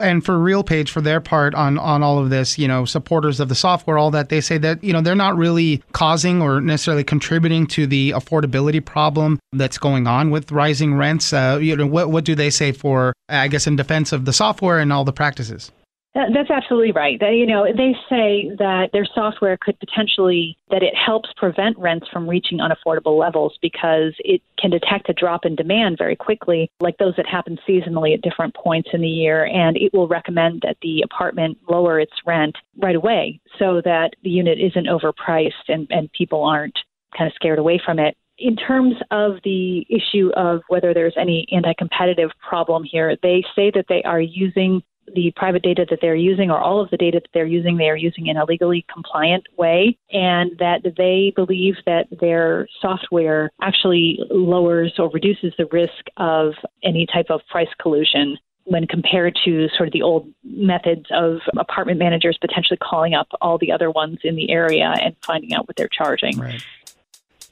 and 0.01 0.25
for 0.25 0.39
RealPage, 0.39 0.89
for 0.89 1.01
their 1.01 1.21
part 1.21 1.55
on 1.55 1.79
on 1.79 2.03
all 2.03 2.19
of 2.19 2.31
this, 2.31 2.59
you 2.59 2.69
know, 2.69 2.85
supporters 2.85 3.41
of 3.41 3.49
the 3.49 3.55
software, 3.55 3.99
all 3.99 4.11
that 4.11 4.29
they 4.29 4.41
say 4.41 4.59
that 4.59 4.83
you 4.83 4.93
know 4.93 5.01
they're 5.01 5.15
not 5.15 5.37
really 5.37 5.83
causing 5.93 6.43
or 6.43 6.61
necessarily 6.61 7.05
contributing 7.05 7.67
to 7.69 7.87
the 7.87 8.11
affordability 8.11 8.85
problem 8.85 9.39
that's 9.53 9.79
going 9.79 10.07
on 10.07 10.31
with 10.31 10.51
rising 10.53 10.95
rents. 10.95 11.33
Uh, 11.33 11.59
you 11.61 11.77
know, 11.77 11.87
what 11.87 12.11
what 12.11 12.25
do 12.25 12.35
they 12.35 12.51
say 12.51 12.73
for 12.73 13.13
I 13.29 13.49
guess 13.49 13.67
in 13.67 13.77
defense 13.77 14.13
of 14.13 14.25
the 14.25 14.33
software 14.33 14.79
and 14.79 14.93
all 14.93 15.05
the 15.05 15.13
practices? 15.13 15.71
That's 16.13 16.51
absolutely 16.51 16.91
right. 16.91 17.21
They, 17.21 17.35
you 17.35 17.47
know, 17.47 17.67
they 17.67 17.95
say 18.09 18.51
that 18.59 18.91
their 18.93 19.07
software 19.15 19.57
could 19.57 19.79
potentially 19.79 20.57
that 20.71 20.83
it 20.83 20.93
helps 20.95 21.29
prevent 21.37 21.79
rents 21.79 22.09
from 22.13 22.29
reaching 22.29 22.59
unaffordable 22.59 23.17
levels 23.17 23.57
because 23.63 24.13
it 24.19 24.43
can 24.59 24.71
detect 24.71 25.09
a 25.09 25.13
drop 25.13 25.47
in 25.47 25.55
demand 25.55 25.99
very 25.99 26.17
quickly, 26.17 26.69
like 26.81 26.99
those 26.99 27.15
that 27.17 27.27
happen 27.27 27.59
seasonally 27.69 28.13
at 28.13 28.23
different 28.23 28.57
points 28.57 28.89
in 28.93 29.03
the 29.03 29.09
year, 29.09 29.45
and 29.47 29.77
it 29.77 29.95
will 29.95 30.09
recommend 30.09 30.63
that 30.63 30.79
the 30.83 31.03
apartment 31.03 31.59
lower 31.69 32.01
its 32.01 32.13
rent 32.27 32.57
right 32.79 32.97
away 32.97 33.41
so 33.57 33.81
that 33.85 34.11
the 34.25 34.31
unit 34.31 34.59
isn't 34.59 34.89
overpriced 34.89 35.69
and, 35.69 35.87
and 35.91 36.11
people 36.13 36.43
aren't 36.43 36.79
kind 37.17 37.29
of 37.29 37.35
scared 37.35 37.59
away 37.61 37.81
from 37.85 38.01
it 38.01 38.17
in 38.41 38.57
terms 38.57 38.95
of 39.11 39.35
the 39.45 39.87
issue 39.91 40.31
of 40.35 40.63
whether 40.69 40.95
there's 40.95 41.15
any 41.21 41.47
anti 41.53 41.75
competitive 41.75 42.31
problem 42.41 42.83
here, 42.85 43.15
they 43.23 43.45
say 43.55 43.71
that 43.75 43.85
they 43.89 44.03
are 44.05 44.21
using 44.21 44.83
the 45.15 45.33
private 45.37 45.63
data 45.63 45.87
that 45.91 45.99
they're 46.01 46.15
using 46.15 46.51
or 46.51 46.59
all 46.59 46.81
of 46.81 46.91
the 46.91 46.97
data 46.97 47.21
that 47.21 47.31
they're 47.33 47.47
using, 47.47 47.77
they 47.77 47.89
are 47.89 47.97
using 47.97 48.27
in 48.27 48.37
a 48.37 48.45
legally 48.45 48.85
compliant 48.93 49.47
way, 49.57 49.97
and 50.13 50.53
that 50.59 50.83
they 50.97 51.33
believe 51.37 51.75
that 51.87 52.07
their 52.21 52.69
software 52.81 53.51
actually 53.61 54.19
lowers 54.31 54.95
or 54.99 55.11
reduces 55.11 55.53
the 55.59 55.67
risk 55.67 56.05
of 56.17 56.53
any 56.83 57.07
type 57.07 57.27
of 57.31 57.41
price 57.51 57.69
collusion 57.81 58.39
when 58.65 58.87
compared 58.87 59.37
to 59.45 59.69
sort 59.77 59.89
of 59.89 59.93
the 59.93 60.03
old 60.03 60.29
methods 60.45 61.07
of 61.11 61.39
apartment 61.59 61.99
managers 61.99 62.39
potentially 62.41 62.77
calling 62.77 63.15
up 63.15 63.27
all 63.41 63.59
the 63.59 63.73
other 63.73 63.91
ones 63.91 64.19
in 64.23 64.37
the 64.37 64.51
area 64.51 64.95
and 65.03 65.17
finding 65.27 65.55
out 65.55 65.67
what 65.67 65.77
they're 65.77 65.89
charging. 65.89 66.39
Right. 66.39 66.63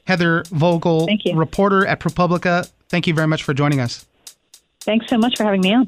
Heather 0.05 0.43
Vogell, 0.43 1.05
thank 1.05 1.25
you, 1.25 1.35
reporter 1.35 1.85
at 1.85 1.99
ProPublica, 1.99 2.71
thank 2.87 3.05
you 3.05 3.13
very 3.13 3.27
much 3.27 3.43
for 3.43 3.53
joining 3.53 3.79
us. 3.79 4.05
Thanks 4.81 5.07
so 5.07 5.17
much 5.17 5.35
for 5.37 5.43
having 5.43 5.61
me 5.61 5.73
on. 5.73 5.87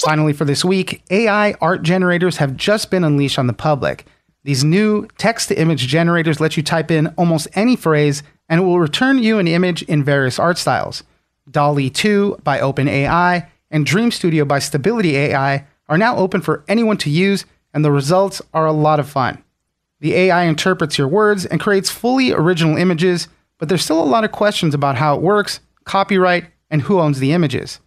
Finally, 0.00 0.32
for 0.32 0.44
this 0.44 0.64
week, 0.64 1.02
AI 1.10 1.52
art 1.60 1.82
generators 1.82 2.36
have 2.38 2.56
just 2.56 2.90
been 2.90 3.04
unleashed 3.04 3.38
on 3.38 3.46
the 3.46 3.52
public. 3.52 4.06
These 4.44 4.64
new 4.64 5.06
text 5.18 5.48
to 5.48 5.58
image 5.58 5.86
generators 5.86 6.40
let 6.40 6.56
you 6.56 6.62
type 6.62 6.90
in 6.90 7.08
almost 7.16 7.48
any 7.54 7.76
phrase 7.76 8.22
and 8.48 8.60
it 8.60 8.64
will 8.64 8.80
return 8.80 9.18
you 9.18 9.38
an 9.38 9.48
image 9.48 9.82
in 9.82 10.04
various 10.04 10.38
art 10.38 10.58
styles. 10.58 11.04
DALL-E 11.50 11.90
2 11.90 12.40
by 12.44 12.58
OpenAI 12.58 13.48
and 13.70 13.86
Dream 13.86 14.10
Studio 14.10 14.44
by 14.44 14.58
Stability 14.58 15.16
AI 15.16 15.66
are 15.88 15.98
now 15.98 16.16
open 16.16 16.40
for 16.40 16.64
anyone 16.68 16.96
to 16.98 17.10
use, 17.10 17.44
and 17.74 17.84
the 17.84 17.90
results 17.90 18.42
are 18.52 18.66
a 18.66 18.72
lot 18.72 19.00
of 19.00 19.08
fun. 19.08 19.42
The 20.00 20.14
AI 20.14 20.44
interprets 20.44 20.98
your 20.98 21.08
words 21.08 21.46
and 21.46 21.60
creates 21.60 21.90
fully 21.90 22.32
original 22.32 22.76
images, 22.76 23.28
but 23.58 23.68
there's 23.68 23.84
still 23.84 24.02
a 24.02 24.04
lot 24.04 24.24
of 24.24 24.32
questions 24.32 24.74
about 24.74 24.96
how 24.96 25.14
it 25.14 25.22
works, 25.22 25.60
copyright, 25.84 26.46
and 26.70 26.82
who 26.82 27.00
owns 27.00 27.20
the 27.20 27.32
images. 27.32 27.80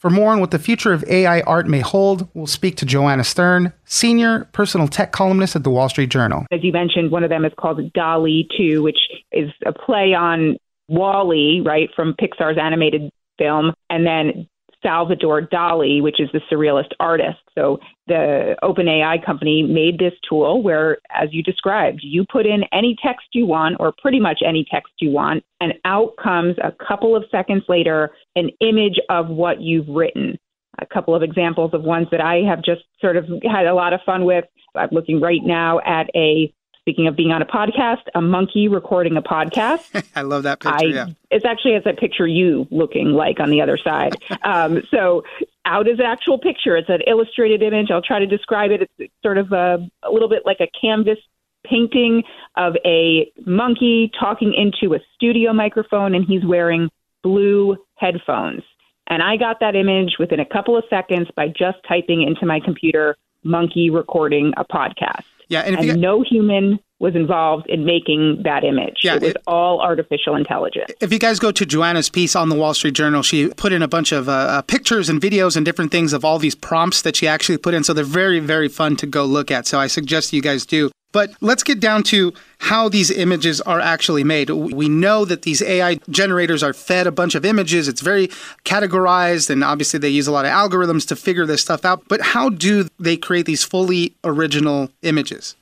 For 0.00 0.08
more 0.08 0.32
on 0.32 0.40
what 0.40 0.50
the 0.50 0.58
future 0.58 0.94
of 0.94 1.04
AI 1.08 1.42
art 1.42 1.68
may 1.68 1.80
hold, 1.80 2.26
we'll 2.32 2.46
speak 2.46 2.76
to 2.78 2.86
Joanna 2.86 3.22
Stern, 3.22 3.70
senior 3.84 4.46
personal 4.52 4.88
tech 4.88 5.12
columnist 5.12 5.56
at 5.56 5.62
the 5.62 5.68
Wall 5.68 5.90
Street 5.90 6.08
Journal. 6.08 6.46
As 6.50 6.64
you 6.64 6.72
mentioned, 6.72 7.10
one 7.10 7.22
of 7.22 7.28
them 7.28 7.44
is 7.44 7.52
called 7.58 7.92
DALL-E 7.92 8.48
2, 8.56 8.82
which 8.82 8.96
is 9.30 9.50
a 9.66 9.74
play 9.74 10.14
on 10.14 10.56
WALL-E, 10.88 11.60
right, 11.66 11.90
from 11.94 12.14
Pixar's 12.14 12.56
animated 12.58 13.10
film, 13.36 13.74
and 13.90 14.06
then 14.06 14.48
Salvador 14.82 15.42
Dali, 15.42 16.02
which 16.02 16.20
is 16.20 16.28
the 16.32 16.40
surrealist 16.50 16.90
artist. 16.98 17.38
So 17.54 17.78
the 18.06 18.56
OpenAI 18.62 19.24
company 19.24 19.62
made 19.62 19.98
this 19.98 20.14
tool 20.28 20.62
where, 20.62 20.98
as 21.14 21.28
you 21.32 21.42
described, 21.42 22.00
you 22.02 22.24
put 22.30 22.46
in 22.46 22.64
any 22.72 22.96
text 23.02 23.26
you 23.32 23.46
want, 23.46 23.76
or 23.78 23.92
pretty 24.00 24.20
much 24.20 24.40
any 24.46 24.64
text 24.70 24.92
you 25.00 25.10
want, 25.10 25.44
and 25.60 25.74
out 25.84 26.14
comes 26.22 26.56
a 26.62 26.72
couple 26.72 27.14
of 27.14 27.24
seconds 27.30 27.64
later 27.68 28.10
an 28.36 28.50
image 28.60 28.98
of 29.08 29.28
what 29.28 29.60
you've 29.60 29.88
written. 29.88 30.38
A 30.80 30.86
couple 30.86 31.14
of 31.14 31.22
examples 31.22 31.74
of 31.74 31.82
ones 31.82 32.06
that 32.10 32.20
I 32.20 32.36
have 32.48 32.62
just 32.62 32.82
sort 33.00 33.16
of 33.16 33.26
had 33.42 33.66
a 33.66 33.74
lot 33.74 33.92
of 33.92 34.00
fun 34.06 34.24
with. 34.24 34.44
I'm 34.74 34.88
looking 34.92 35.20
right 35.20 35.42
now 35.44 35.80
at 35.80 36.08
a 36.14 36.52
Speaking 36.90 37.06
of 37.06 37.14
being 37.14 37.30
on 37.30 37.40
a 37.40 37.46
podcast, 37.46 38.02
a 38.16 38.20
monkey 38.20 38.66
recording 38.66 39.16
a 39.16 39.22
podcast. 39.22 40.04
I 40.16 40.22
love 40.22 40.42
that 40.42 40.58
picture. 40.58 40.76
I, 40.76 40.82
yeah. 40.82 41.06
It's 41.30 41.44
actually 41.44 41.74
as 41.74 41.84
I 41.86 41.92
picture 41.92 42.26
you 42.26 42.66
looking 42.72 43.12
like 43.12 43.38
on 43.38 43.48
the 43.48 43.60
other 43.60 43.78
side. 43.78 44.16
um, 44.42 44.82
so 44.90 45.22
out 45.64 45.86
is 45.86 46.00
an 46.00 46.06
actual 46.06 46.36
picture. 46.36 46.76
It's 46.76 46.88
an 46.88 47.02
illustrated 47.06 47.62
image. 47.62 47.92
I'll 47.92 48.02
try 48.02 48.18
to 48.18 48.26
describe 48.26 48.72
it. 48.72 48.90
It's 48.98 49.12
sort 49.22 49.38
of 49.38 49.52
a, 49.52 49.88
a 50.02 50.10
little 50.10 50.28
bit 50.28 50.42
like 50.44 50.58
a 50.58 50.66
canvas 50.80 51.18
painting 51.64 52.24
of 52.56 52.74
a 52.84 53.30
monkey 53.46 54.10
talking 54.18 54.52
into 54.52 54.92
a 54.96 54.98
studio 55.14 55.52
microphone, 55.52 56.16
and 56.16 56.24
he's 56.24 56.44
wearing 56.44 56.88
blue 57.22 57.76
headphones. 57.94 58.64
And 59.06 59.22
I 59.22 59.36
got 59.36 59.60
that 59.60 59.76
image 59.76 60.16
within 60.18 60.40
a 60.40 60.44
couple 60.44 60.76
of 60.76 60.82
seconds 60.90 61.28
by 61.36 61.46
just 61.46 61.78
typing 61.86 62.22
into 62.22 62.46
my 62.46 62.58
computer, 62.58 63.16
monkey 63.44 63.90
recording 63.90 64.52
a 64.56 64.64
podcast. 64.64 65.22
Yeah, 65.50 65.60
and, 65.60 65.76
and 65.76 65.86
got, 65.86 65.98
no 65.98 66.22
human 66.22 66.78
was 67.00 67.16
involved 67.16 67.66
in 67.68 67.84
making 67.84 68.42
that 68.44 68.62
image. 68.62 68.98
Yeah, 69.02 69.16
it 69.16 69.22
was 69.22 69.30
it, 69.32 69.36
all 69.46 69.80
artificial 69.80 70.36
intelligence. 70.36 70.92
If 71.00 71.12
you 71.12 71.18
guys 71.18 71.38
go 71.38 71.50
to 71.50 71.66
Joanna's 71.66 72.08
piece 72.08 72.36
on 72.36 72.50
the 72.50 72.54
Wall 72.54 72.72
Street 72.72 72.94
Journal, 72.94 73.22
she 73.22 73.48
put 73.48 73.72
in 73.72 73.82
a 73.82 73.88
bunch 73.88 74.12
of 74.12 74.28
uh, 74.28 74.32
uh, 74.32 74.62
pictures 74.62 75.08
and 75.08 75.20
videos 75.20 75.56
and 75.56 75.66
different 75.66 75.90
things 75.90 76.12
of 76.12 76.24
all 76.24 76.38
these 76.38 76.54
prompts 76.54 77.02
that 77.02 77.16
she 77.16 77.26
actually 77.26 77.58
put 77.58 77.74
in. 77.74 77.82
So 77.82 77.92
they're 77.92 78.04
very, 78.04 78.38
very 78.38 78.68
fun 78.68 78.96
to 78.96 79.06
go 79.06 79.24
look 79.24 79.50
at. 79.50 79.66
So 79.66 79.80
I 79.80 79.88
suggest 79.88 80.32
you 80.32 80.40
guys 80.40 80.64
do. 80.64 80.90
But 81.12 81.32
let's 81.40 81.62
get 81.62 81.80
down 81.80 82.04
to 82.04 82.32
how 82.58 82.88
these 82.88 83.10
images 83.10 83.60
are 83.62 83.80
actually 83.80 84.22
made. 84.22 84.50
We 84.50 84.88
know 84.88 85.24
that 85.24 85.42
these 85.42 85.60
AI 85.60 85.96
generators 86.08 86.62
are 86.62 86.72
fed 86.72 87.06
a 87.06 87.12
bunch 87.12 87.34
of 87.34 87.44
images. 87.44 87.88
It's 87.88 88.00
very 88.00 88.28
categorized, 88.64 89.50
and 89.50 89.64
obviously 89.64 89.98
they 89.98 90.08
use 90.08 90.28
a 90.28 90.32
lot 90.32 90.44
of 90.44 90.52
algorithms 90.52 91.06
to 91.08 91.16
figure 91.16 91.46
this 91.46 91.62
stuff 91.62 91.84
out. 91.84 92.06
But 92.08 92.20
how 92.20 92.48
do 92.48 92.88
they 92.98 93.16
create 93.16 93.46
these 93.46 93.64
fully 93.64 94.14
original 94.22 94.90
images? 95.02 95.56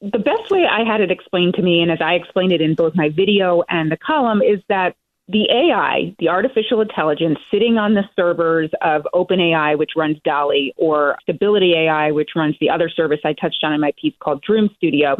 The 0.00 0.18
best 0.18 0.50
way 0.50 0.64
I 0.64 0.82
had 0.82 1.00
it 1.00 1.10
explained 1.10 1.54
to 1.54 1.62
me, 1.62 1.82
and 1.82 1.92
as 1.92 2.00
I 2.00 2.14
explained 2.14 2.52
it 2.52 2.60
in 2.60 2.74
both 2.74 2.94
my 2.94 3.10
video 3.10 3.62
and 3.68 3.92
the 3.92 3.98
column, 3.98 4.40
is 4.42 4.60
that 4.68 4.96
the 5.30 5.48
AI, 5.50 6.14
the 6.18 6.28
artificial 6.28 6.80
intelligence 6.80 7.38
sitting 7.52 7.78
on 7.78 7.94
the 7.94 8.02
servers 8.16 8.70
of 8.82 9.06
OpenAI, 9.14 9.78
which 9.78 9.90
runs 9.96 10.16
DALL-E, 10.24 10.74
or 10.76 11.16
Stability 11.22 11.74
AI, 11.74 12.10
which 12.10 12.30
runs 12.34 12.56
the 12.60 12.70
other 12.70 12.88
service 12.88 13.20
I 13.24 13.34
touched 13.34 13.62
on 13.62 13.72
in 13.72 13.80
my 13.80 13.92
piece 14.00 14.14
called 14.20 14.42
Dream 14.42 14.68
Studio, 14.76 15.16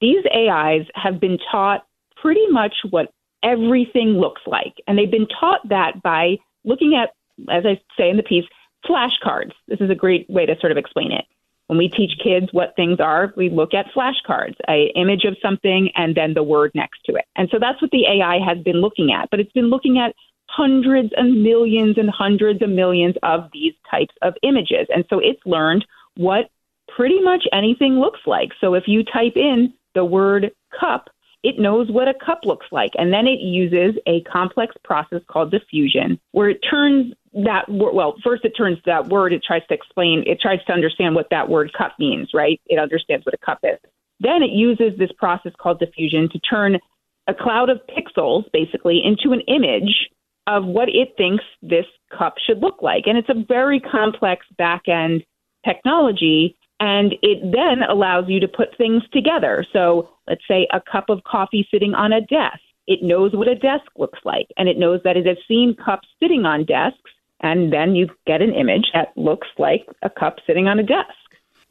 these 0.00 0.24
AIs 0.34 0.86
have 0.94 1.20
been 1.20 1.38
taught 1.50 1.86
pretty 2.20 2.46
much 2.48 2.74
what 2.90 3.12
everything 3.42 4.18
looks 4.18 4.42
like. 4.46 4.74
And 4.86 4.98
they've 4.98 5.10
been 5.10 5.28
taught 5.40 5.66
that 5.68 6.02
by 6.02 6.36
looking 6.64 6.94
at, 6.94 7.14
as 7.50 7.64
I 7.66 7.80
say 7.96 8.10
in 8.10 8.16
the 8.16 8.22
piece, 8.22 8.44
flashcards. 8.86 9.52
This 9.68 9.80
is 9.80 9.90
a 9.90 9.94
great 9.94 10.28
way 10.28 10.46
to 10.46 10.58
sort 10.60 10.72
of 10.72 10.78
explain 10.78 11.12
it. 11.12 11.24
When 11.66 11.78
we 11.78 11.88
teach 11.88 12.12
kids 12.22 12.48
what 12.52 12.76
things 12.76 13.00
are, 13.00 13.32
we 13.36 13.48
look 13.48 13.72
at 13.72 13.86
flashcards, 13.96 14.56
a 14.68 14.92
image 14.96 15.24
of 15.24 15.36
something 15.40 15.90
and 15.96 16.14
then 16.14 16.34
the 16.34 16.42
word 16.42 16.70
next 16.74 17.00
to 17.06 17.14
it. 17.14 17.24
And 17.36 17.48
so 17.50 17.58
that's 17.58 17.80
what 17.80 17.90
the 17.90 18.06
AI 18.06 18.38
has 18.46 18.62
been 18.62 18.80
looking 18.80 19.12
at, 19.12 19.30
but 19.30 19.40
it's 19.40 19.52
been 19.52 19.70
looking 19.70 19.98
at 19.98 20.14
hundreds 20.48 21.10
and 21.16 21.42
millions 21.42 21.96
and 21.96 22.10
hundreds 22.10 22.62
of 22.62 22.68
millions 22.68 23.14
of 23.22 23.48
these 23.52 23.72
types 23.90 24.14
of 24.22 24.34
images. 24.42 24.86
And 24.94 25.04
so 25.08 25.18
it's 25.18 25.40
learned 25.46 25.84
what 26.16 26.50
pretty 26.94 27.20
much 27.20 27.44
anything 27.52 27.94
looks 27.94 28.20
like. 28.26 28.50
So 28.60 28.74
if 28.74 28.84
you 28.86 29.02
type 29.02 29.36
in 29.36 29.72
the 29.94 30.04
word 30.04 30.50
cup, 30.78 31.08
it 31.44 31.58
knows 31.58 31.90
what 31.90 32.08
a 32.08 32.14
cup 32.14 32.40
looks 32.44 32.66
like. 32.72 32.90
And 32.96 33.12
then 33.12 33.26
it 33.26 33.38
uses 33.38 34.00
a 34.06 34.22
complex 34.22 34.74
process 34.82 35.20
called 35.28 35.50
diffusion, 35.50 36.18
where 36.32 36.48
it 36.48 36.58
turns 36.68 37.12
that 37.44 37.68
word. 37.68 37.94
well 37.94 38.14
first 38.22 38.44
it 38.44 38.52
turns 38.56 38.78
that 38.86 39.08
word 39.08 39.32
it 39.32 39.42
tries 39.44 39.66
to 39.68 39.74
explain 39.74 40.22
it 40.24 40.40
tries 40.40 40.64
to 40.66 40.72
understand 40.72 41.16
what 41.16 41.26
that 41.30 41.48
word 41.48 41.72
cup 41.76 41.92
means 41.98 42.28
right 42.32 42.60
it 42.66 42.78
understands 42.78 43.26
what 43.26 43.34
a 43.34 43.44
cup 43.44 43.58
is 43.64 43.76
then 44.20 44.40
it 44.40 44.50
uses 44.50 44.96
this 44.98 45.10
process 45.18 45.50
called 45.58 45.80
diffusion 45.80 46.28
to 46.30 46.38
turn 46.38 46.78
a 47.26 47.34
cloud 47.34 47.70
of 47.70 47.80
pixels 47.88 48.44
basically 48.52 49.02
into 49.04 49.32
an 49.32 49.40
image 49.48 50.08
of 50.46 50.64
what 50.64 50.88
it 50.88 51.08
thinks 51.16 51.42
this 51.60 51.86
cup 52.16 52.36
should 52.38 52.60
look 52.60 52.80
like 52.82 53.02
and 53.06 53.18
it's 53.18 53.28
a 53.28 53.44
very 53.48 53.80
complex 53.80 54.46
back 54.56 54.82
end 54.86 55.24
technology 55.64 56.56
and 56.80 57.14
it 57.22 57.40
then 57.42 57.88
allows 57.88 58.24
you 58.28 58.40
to 58.40 58.48
put 58.48 58.76
things 58.76 59.02
together 59.12 59.64
so 59.72 60.08
let's 60.28 60.42
say 60.48 60.66
a 60.72 60.80
cup 60.80 61.08
of 61.08 61.22
coffee 61.24 61.66
sitting 61.70 61.94
on 61.94 62.12
a 62.12 62.20
desk 62.20 62.60
it 62.86 63.02
knows 63.02 63.32
what 63.32 63.48
a 63.48 63.54
desk 63.54 63.86
looks 63.96 64.18
like 64.24 64.48
and 64.56 64.68
it 64.68 64.78
knows 64.78 65.00
that 65.04 65.16
it 65.16 65.26
has 65.26 65.38
seen 65.46 65.76
cups 65.84 66.08
sitting 66.20 66.44
on 66.44 66.64
desks 66.64 67.10
and 67.40 67.72
then 67.72 67.94
you 67.94 68.08
get 68.26 68.42
an 68.42 68.54
image 68.54 68.86
that 68.94 69.08
looks 69.16 69.48
like 69.58 69.86
a 70.02 70.10
cup 70.10 70.36
sitting 70.46 70.66
on 70.66 70.78
a 70.78 70.82
desk. 70.82 71.08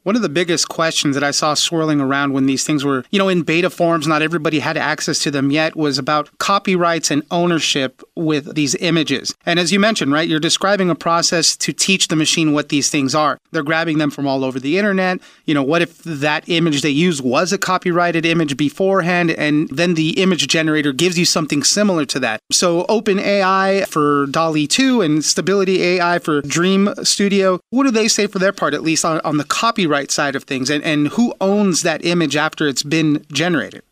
One 0.04 0.16
of 0.16 0.22
the 0.22 0.28
biggest 0.28 0.68
questions 0.68 1.14
that 1.14 1.24
I 1.24 1.30
saw 1.30 1.54
swirling 1.54 1.98
around 1.98 2.34
when 2.34 2.44
these 2.44 2.62
things 2.62 2.84
were, 2.84 3.06
you 3.10 3.18
know, 3.18 3.30
in 3.30 3.40
beta 3.40 3.70
forms, 3.70 4.06
not 4.06 4.20
everybody 4.20 4.58
had 4.58 4.76
access 4.76 5.18
to 5.20 5.30
them 5.30 5.50
yet, 5.50 5.76
was 5.76 5.96
about 5.96 6.28
copyrights 6.36 7.10
and 7.10 7.22
ownership 7.30 8.02
with 8.14 8.54
these 8.54 8.74
images. 8.74 9.34
And 9.46 9.58
as 9.58 9.72
you 9.72 9.80
mentioned, 9.80 10.12
right, 10.12 10.28
you're 10.28 10.40
describing 10.40 10.90
a 10.90 10.94
process 10.94 11.56
to 11.56 11.72
teach 11.72 12.08
the 12.08 12.16
machine 12.16 12.52
what 12.52 12.68
these 12.68 12.90
things 12.90 13.14
are. 13.14 13.38
They're 13.50 13.62
grabbing 13.62 13.96
them 13.96 14.10
from 14.10 14.26
all 14.26 14.44
over 14.44 14.60
the 14.60 14.76
internet. 14.76 15.20
You 15.46 15.54
know, 15.54 15.62
what 15.62 15.80
if 15.80 15.96
that 16.02 16.46
image 16.50 16.82
they 16.82 16.90
use 16.90 17.22
was 17.22 17.50
a 17.54 17.56
copyrighted 17.56 18.26
image 18.26 18.58
beforehand 18.58 19.30
and 19.30 19.70
then 19.70 19.94
the 19.94 20.20
image 20.20 20.46
generator 20.48 20.92
gives 20.92 21.18
you 21.18 21.24
something 21.24 21.64
similar 21.64 22.04
to 22.04 22.20
that? 22.20 22.40
So 22.52 22.84
OpenAI 22.90 23.86
for 23.86 24.26
DALL-E 24.26 24.66
2 24.66 25.00
and 25.00 25.24
Stability 25.24 25.82
AI 25.82 26.18
for 26.18 26.42
Dream 26.42 26.92
Studio, 27.04 27.58
what 27.70 27.84
do 27.84 27.90
they 27.90 28.06
say 28.06 28.26
for 28.26 28.38
their 28.38 28.52
part, 28.52 28.74
at 28.74 28.82
least 28.82 29.06
on, 29.06 29.22
on 29.24 29.38
the 29.38 29.44
copyright 29.44 29.93
copyright 29.94 30.10
side 30.10 30.36
of 30.36 30.44
things 30.44 30.70
and, 30.70 30.82
and 30.84 31.08
who 31.08 31.34
owns 31.40 31.82
that 31.82 32.04
image 32.04 32.36
after 32.36 32.66
it's 32.66 32.82
been 32.82 33.24
generated? 33.32 33.82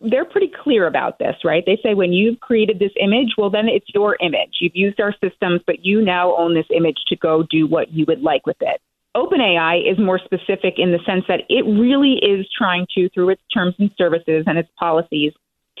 They're 0.00 0.26
pretty 0.26 0.52
clear 0.62 0.86
about 0.86 1.18
this, 1.18 1.36
right? 1.42 1.64
They 1.64 1.78
say 1.82 1.94
when 1.94 2.12
you've 2.12 2.38
created 2.40 2.78
this 2.78 2.92
image, 3.00 3.30
well, 3.38 3.48
then 3.48 3.66
it's 3.66 3.86
your 3.94 4.16
image. 4.20 4.56
You've 4.60 4.76
used 4.76 5.00
our 5.00 5.14
systems, 5.24 5.62
but 5.66 5.84
you 5.84 6.02
now 6.02 6.36
own 6.36 6.54
this 6.54 6.66
image 6.74 6.98
to 7.08 7.16
go 7.16 7.44
do 7.50 7.66
what 7.66 7.90
you 7.92 8.04
would 8.06 8.20
like 8.20 8.46
with 8.46 8.58
it. 8.60 8.80
OpenAI 9.16 9.90
is 9.90 9.98
more 9.98 10.18
specific 10.18 10.74
in 10.76 10.92
the 10.92 10.98
sense 11.06 11.24
that 11.28 11.40
it 11.48 11.64
really 11.64 12.18
is 12.20 12.46
trying 12.56 12.86
to, 12.94 13.08
through 13.08 13.30
its 13.30 13.42
terms 13.52 13.74
and 13.78 13.90
services 13.96 14.44
and 14.46 14.58
its 14.58 14.68
policies, 14.78 15.32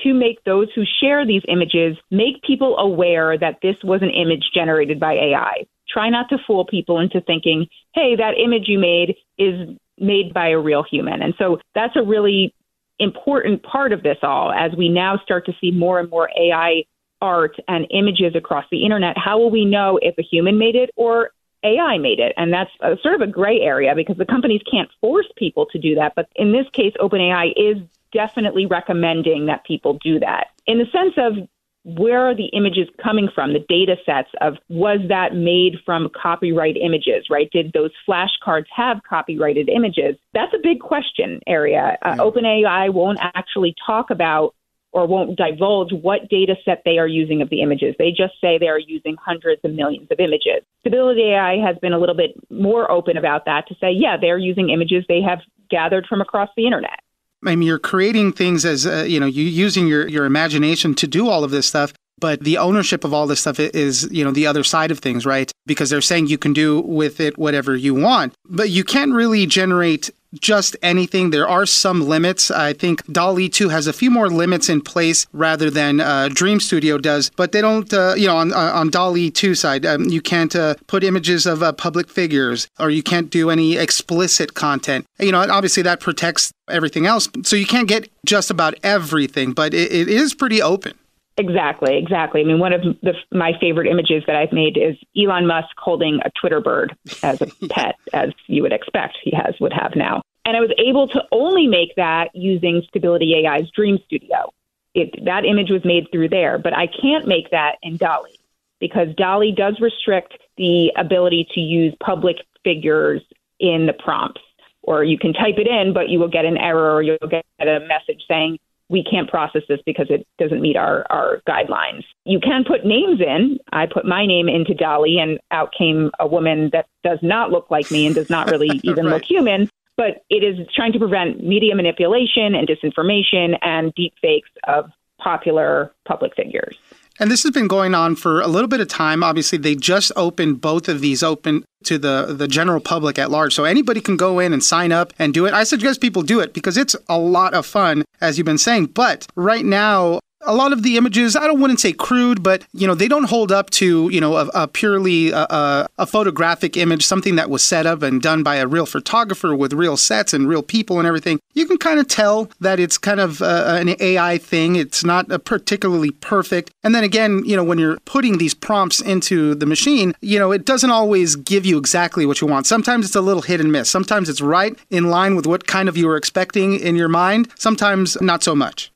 to 0.02 0.14
make 0.14 0.42
those 0.44 0.68
who 0.74 0.84
share 1.00 1.26
these 1.26 1.42
images 1.46 1.98
make 2.10 2.42
people 2.42 2.78
aware 2.78 3.36
that 3.36 3.58
this 3.60 3.76
was 3.84 4.00
an 4.00 4.10
image 4.10 4.44
generated 4.54 4.98
by 4.98 5.12
AI. 5.12 5.66
Try 5.88 6.10
not 6.10 6.28
to 6.30 6.38
fool 6.46 6.64
people 6.64 6.98
into 6.98 7.20
thinking, 7.20 7.66
hey, 7.94 8.16
that 8.16 8.34
image 8.42 8.64
you 8.66 8.78
made 8.78 9.16
is 9.38 9.76
made 9.98 10.34
by 10.34 10.48
a 10.48 10.58
real 10.58 10.82
human. 10.82 11.22
And 11.22 11.34
so 11.38 11.58
that's 11.74 11.96
a 11.96 12.02
really 12.02 12.54
important 12.98 13.62
part 13.62 13.92
of 13.92 14.02
this 14.02 14.18
all 14.22 14.52
as 14.52 14.72
we 14.76 14.88
now 14.88 15.18
start 15.18 15.46
to 15.46 15.52
see 15.60 15.70
more 15.70 16.00
and 16.00 16.10
more 16.10 16.30
AI 16.38 16.84
art 17.20 17.56
and 17.68 17.86
images 17.90 18.34
across 18.34 18.64
the 18.70 18.84
internet. 18.84 19.16
How 19.16 19.38
will 19.38 19.50
we 19.50 19.64
know 19.64 19.98
if 20.02 20.16
a 20.18 20.22
human 20.22 20.58
made 20.58 20.76
it 20.76 20.90
or 20.96 21.30
AI 21.62 21.98
made 21.98 22.20
it? 22.20 22.32
And 22.36 22.52
that's 22.52 22.70
a, 22.80 22.96
sort 23.02 23.14
of 23.14 23.20
a 23.22 23.26
gray 23.26 23.60
area 23.60 23.94
because 23.94 24.16
the 24.16 24.26
companies 24.26 24.60
can't 24.70 24.90
force 25.00 25.26
people 25.36 25.66
to 25.66 25.78
do 25.78 25.94
that. 25.94 26.14
But 26.14 26.28
in 26.36 26.52
this 26.52 26.66
case, 26.72 26.94
OpenAI 27.00 27.52
is 27.56 27.78
definitely 28.12 28.66
recommending 28.66 29.46
that 29.46 29.64
people 29.64 29.98
do 30.02 30.20
that. 30.20 30.48
In 30.66 30.78
the 30.78 30.86
sense 30.92 31.14
of 31.16 31.48
where 31.86 32.26
are 32.26 32.34
the 32.34 32.46
images 32.46 32.88
coming 33.00 33.28
from, 33.32 33.52
the 33.52 33.64
data 33.68 33.94
sets 34.04 34.28
of 34.40 34.54
was 34.68 34.98
that 35.08 35.36
made 35.36 35.76
from 35.84 36.10
copyright 36.20 36.76
images, 36.76 37.26
right? 37.30 37.48
Did 37.52 37.72
those 37.72 37.92
flashcards 38.08 38.66
have 38.74 38.98
copyrighted 39.08 39.68
images? 39.68 40.16
That's 40.34 40.52
a 40.52 40.58
big 40.60 40.80
question 40.80 41.38
area. 41.46 41.96
Uh, 42.02 42.16
OpenAI 42.16 42.92
won't 42.92 43.20
actually 43.22 43.72
talk 43.86 44.10
about 44.10 44.52
or 44.90 45.06
won't 45.06 45.36
divulge 45.36 45.92
what 45.92 46.28
data 46.28 46.56
set 46.64 46.82
they 46.84 46.98
are 46.98 47.06
using 47.06 47.40
of 47.40 47.50
the 47.50 47.62
images. 47.62 47.94
They 48.00 48.10
just 48.10 48.34
say 48.40 48.58
they 48.58 48.66
are 48.66 48.80
using 48.80 49.14
hundreds 49.24 49.60
of 49.62 49.72
millions 49.72 50.08
of 50.10 50.18
images. 50.18 50.64
Stability 50.80 51.34
AI 51.34 51.58
has 51.64 51.76
been 51.80 51.92
a 51.92 51.98
little 51.98 52.16
bit 52.16 52.30
more 52.50 52.90
open 52.90 53.16
about 53.16 53.44
that 53.44 53.68
to 53.68 53.74
say, 53.74 53.92
yeah, 53.92 54.16
they're 54.20 54.38
using 54.38 54.70
images 54.70 55.04
they 55.06 55.20
have 55.20 55.38
gathered 55.70 56.06
from 56.08 56.20
across 56.20 56.48
the 56.56 56.64
internet. 56.64 56.98
I 57.46 57.56
mean, 57.56 57.66
you're 57.66 57.78
creating 57.78 58.32
things 58.32 58.64
as 58.64 58.86
uh, 58.86 59.04
you 59.08 59.20
know, 59.20 59.26
You're 59.26 59.46
using 59.46 59.86
your 59.86 60.08
your 60.08 60.24
imagination 60.24 60.94
to 60.96 61.06
do 61.06 61.28
all 61.28 61.44
of 61.44 61.50
this 61.50 61.66
stuff. 61.66 61.92
But 62.18 62.40
the 62.40 62.56
ownership 62.56 63.04
of 63.04 63.12
all 63.12 63.26
this 63.26 63.40
stuff 63.40 63.60
is, 63.60 64.08
you 64.10 64.24
know, 64.24 64.30
the 64.30 64.46
other 64.46 64.64
side 64.64 64.90
of 64.90 65.00
things, 65.00 65.26
right? 65.26 65.52
Because 65.66 65.90
they're 65.90 66.00
saying 66.00 66.28
you 66.28 66.38
can 66.38 66.54
do 66.54 66.80
with 66.80 67.20
it 67.20 67.36
whatever 67.36 67.76
you 67.76 67.94
want, 67.94 68.32
but 68.46 68.70
you 68.70 68.84
can't 68.84 69.12
really 69.12 69.44
generate 69.44 70.08
just 70.40 70.76
anything. 70.82 71.30
There 71.30 71.48
are 71.48 71.66
some 71.66 72.08
limits. 72.08 72.50
I 72.50 72.72
think 72.72 73.04
DALL-E 73.12 73.48
2 73.48 73.68
has 73.68 73.86
a 73.86 73.92
few 73.92 74.10
more 74.10 74.28
limits 74.28 74.68
in 74.68 74.80
place 74.80 75.26
rather 75.32 75.70
than 75.70 76.00
uh, 76.00 76.28
Dream 76.32 76.60
Studio 76.60 76.98
does, 76.98 77.30
but 77.36 77.52
they 77.52 77.60
don't, 77.60 77.92
uh, 77.92 78.14
you 78.16 78.26
know, 78.26 78.36
on, 78.36 78.52
on 78.52 78.90
DALL-E 78.90 79.30
2 79.30 79.54
side, 79.54 79.86
um, 79.86 80.04
you 80.04 80.20
can't 80.20 80.54
uh, 80.54 80.74
put 80.86 81.04
images 81.04 81.46
of 81.46 81.62
uh, 81.62 81.72
public 81.72 82.08
figures 82.08 82.68
or 82.78 82.90
you 82.90 83.02
can't 83.02 83.30
do 83.30 83.50
any 83.50 83.76
explicit 83.76 84.54
content. 84.54 85.06
You 85.18 85.32
know, 85.32 85.40
obviously 85.40 85.82
that 85.84 86.00
protects 86.00 86.52
everything 86.68 87.06
else. 87.06 87.28
So 87.44 87.56
you 87.56 87.66
can't 87.66 87.88
get 87.88 88.08
just 88.24 88.50
about 88.50 88.74
everything, 88.82 89.52
but 89.52 89.74
it, 89.74 89.92
it 89.92 90.08
is 90.08 90.34
pretty 90.34 90.60
open. 90.60 90.94
Exactly, 91.38 91.98
exactly. 91.98 92.40
I 92.40 92.44
mean, 92.44 92.58
one 92.58 92.72
of 92.72 92.82
the, 93.02 93.12
my 93.30 93.52
favorite 93.60 93.88
images 93.88 94.24
that 94.26 94.36
I've 94.36 94.52
made 94.52 94.78
is 94.78 94.96
Elon 95.16 95.46
Musk 95.46 95.68
holding 95.76 96.20
a 96.24 96.30
Twitter 96.40 96.60
bird 96.60 96.96
as 97.22 97.42
a 97.42 97.46
pet, 97.68 97.96
as 98.14 98.30
you 98.46 98.62
would 98.62 98.72
expect 98.72 99.18
he 99.22 99.32
has 99.36 99.54
would 99.60 99.72
have 99.72 99.94
now. 99.94 100.22
And 100.46 100.56
I 100.56 100.60
was 100.60 100.70
able 100.78 101.08
to 101.08 101.22
only 101.32 101.66
make 101.66 101.94
that 101.96 102.30
using 102.34 102.82
Stability 102.88 103.46
AI's 103.46 103.68
Dream 103.74 103.98
Studio. 104.06 104.52
It, 104.94 105.24
that 105.26 105.44
image 105.44 105.70
was 105.70 105.84
made 105.84 106.06
through 106.10 106.30
there, 106.30 106.58
but 106.58 106.72
I 106.72 106.86
can't 106.86 107.26
make 107.26 107.50
that 107.50 107.76
in 107.82 107.98
DALL-E 107.98 108.38
because 108.80 109.08
DALL-E 109.16 109.52
does 109.52 109.78
restrict 109.80 110.38
the 110.56 110.90
ability 110.96 111.48
to 111.52 111.60
use 111.60 111.94
public 112.00 112.36
figures 112.64 113.20
in 113.60 113.84
the 113.86 113.92
prompts. 113.92 114.40
Or 114.82 115.04
you 115.04 115.18
can 115.18 115.32
type 115.32 115.56
it 115.58 115.66
in, 115.66 115.92
but 115.92 116.08
you 116.08 116.18
will 116.18 116.28
get 116.28 116.44
an 116.44 116.56
error 116.56 116.94
or 116.94 117.02
you'll 117.02 117.18
get 117.28 117.44
a 117.60 117.80
message 117.80 118.22
saying 118.28 118.58
we 118.88 119.02
can't 119.02 119.28
process 119.28 119.62
this 119.68 119.80
because 119.84 120.06
it 120.10 120.26
doesn't 120.38 120.60
meet 120.60 120.76
our, 120.76 121.04
our 121.10 121.42
guidelines. 121.48 122.04
You 122.24 122.38
can 122.40 122.64
put 122.64 122.84
names 122.84 123.20
in. 123.20 123.58
I 123.72 123.86
put 123.86 124.04
my 124.04 124.26
name 124.26 124.48
into 124.48 124.74
DALL-E, 124.74 125.18
and 125.18 125.40
out 125.50 125.72
came 125.76 126.10
a 126.20 126.26
woman 126.26 126.70
that 126.72 126.86
does 127.02 127.18
not 127.22 127.50
look 127.50 127.70
like 127.70 127.90
me 127.90 128.06
and 128.06 128.14
does 128.14 128.30
not 128.30 128.50
really 128.50 128.68
even 128.84 129.06
right. 129.06 129.14
look 129.14 129.24
human. 129.24 129.68
But 129.96 130.24
it 130.28 130.44
is 130.44 130.66
trying 130.74 130.92
to 130.92 130.98
prevent 130.98 131.42
media 131.42 131.74
manipulation 131.74 132.54
and 132.54 132.68
disinformation 132.68 133.58
and 133.62 133.94
deep 133.94 134.12
fakes 134.20 134.50
of 134.68 134.90
popular 135.18 135.92
public 136.04 136.34
figures. 136.36 136.76
And 137.18 137.30
this 137.30 137.42
has 137.42 137.52
been 137.52 137.68
going 137.68 137.94
on 137.94 138.16
for 138.16 138.40
a 138.40 138.46
little 138.46 138.68
bit 138.68 138.80
of 138.80 138.88
time. 138.88 139.22
Obviously, 139.22 139.58
they 139.58 139.74
just 139.74 140.12
opened 140.16 140.60
both 140.60 140.88
of 140.88 141.00
these 141.00 141.22
open 141.22 141.64
to 141.84 141.98
the 141.98 142.34
the 142.36 142.48
general 142.48 142.80
public 142.80 143.18
at 143.18 143.30
large. 143.30 143.54
So 143.54 143.64
anybody 143.64 144.00
can 144.00 144.16
go 144.16 144.38
in 144.38 144.52
and 144.52 144.62
sign 144.62 144.92
up 144.92 145.12
and 145.18 145.32
do 145.32 145.46
it. 145.46 145.54
I 145.54 145.64
suggest 145.64 146.00
people 146.00 146.22
do 146.22 146.40
it 146.40 146.52
because 146.52 146.76
it's 146.76 146.96
a 147.08 147.18
lot 147.18 147.54
of 147.54 147.64
fun 147.64 148.04
as 148.20 148.38
you've 148.38 148.44
been 148.44 148.58
saying. 148.58 148.86
But 148.86 149.26
right 149.34 149.64
now 149.64 150.20
a 150.46 150.54
lot 150.54 150.72
of 150.72 150.82
the 150.82 150.96
images 150.96 151.36
i 151.36 151.46
don't 151.46 151.60
wouldn't 151.60 151.80
say 151.80 151.92
crude 151.92 152.42
but 152.42 152.64
you 152.72 152.86
know 152.86 152.94
they 152.94 153.08
don't 153.08 153.24
hold 153.24 153.50
up 153.50 153.70
to 153.70 154.08
you 154.10 154.20
know 154.20 154.36
a, 154.36 154.46
a 154.54 154.68
purely 154.68 155.32
uh, 155.32 155.86
a 155.98 156.06
photographic 156.06 156.76
image 156.76 157.04
something 157.04 157.36
that 157.36 157.50
was 157.50 157.62
set 157.62 157.86
up 157.86 158.02
and 158.02 158.22
done 158.22 158.42
by 158.42 158.56
a 158.56 158.66
real 158.66 158.86
photographer 158.86 159.54
with 159.54 159.72
real 159.72 159.96
sets 159.96 160.32
and 160.32 160.48
real 160.48 160.62
people 160.62 160.98
and 160.98 161.06
everything. 161.06 161.40
You 161.54 161.66
can 161.66 161.78
kind 161.78 161.98
of 161.98 162.08
tell 162.08 162.50
that 162.60 162.78
it's 162.78 162.98
kind 162.98 163.20
of 163.20 163.42
uh, 163.42 163.78
an 163.80 163.96
ai 164.00 164.38
thing. 164.38 164.76
It's 164.76 165.04
not 165.04 165.28
particularly 165.44 166.10
perfect. 166.10 166.70
And 166.82 166.94
then 166.94 167.04
again 167.04 167.42
you 167.44 167.56
know 167.56 167.64
when 167.64 167.78
you're 167.78 167.98
putting 168.04 168.38
these 168.38 168.54
prompts 168.54 169.00
into 169.00 169.54
the 169.54 169.66
machine 169.66 170.14
you 170.20 170.38
know 170.38 170.52
it 170.52 170.64
doesn't 170.64 170.90
always 170.90 171.36
give 171.36 171.66
you 171.66 171.78
exactly 171.78 172.26
what 172.26 172.40
you 172.40 172.46
want. 172.46 172.66
Sometimes 172.66 173.06
it's 173.06 173.16
a 173.16 173.20
little 173.20 173.42
hit 173.42 173.60
and 173.60 173.72
miss. 173.72 173.90
Sometimes 173.90 174.28
it's 174.28 174.40
right 174.40 174.78
in 174.90 175.10
line 175.10 175.36
with 175.36 175.46
what 175.46 175.66
kind 175.66 175.88
of 175.88 175.96
you 175.96 176.06
were 176.06 176.16
expecting 176.16 176.78
in 176.78 176.96
your 176.96 177.08
mind. 177.08 177.48
Sometimes 177.56 178.20
not 178.20 178.42
so 178.42 178.54
much 178.54 178.92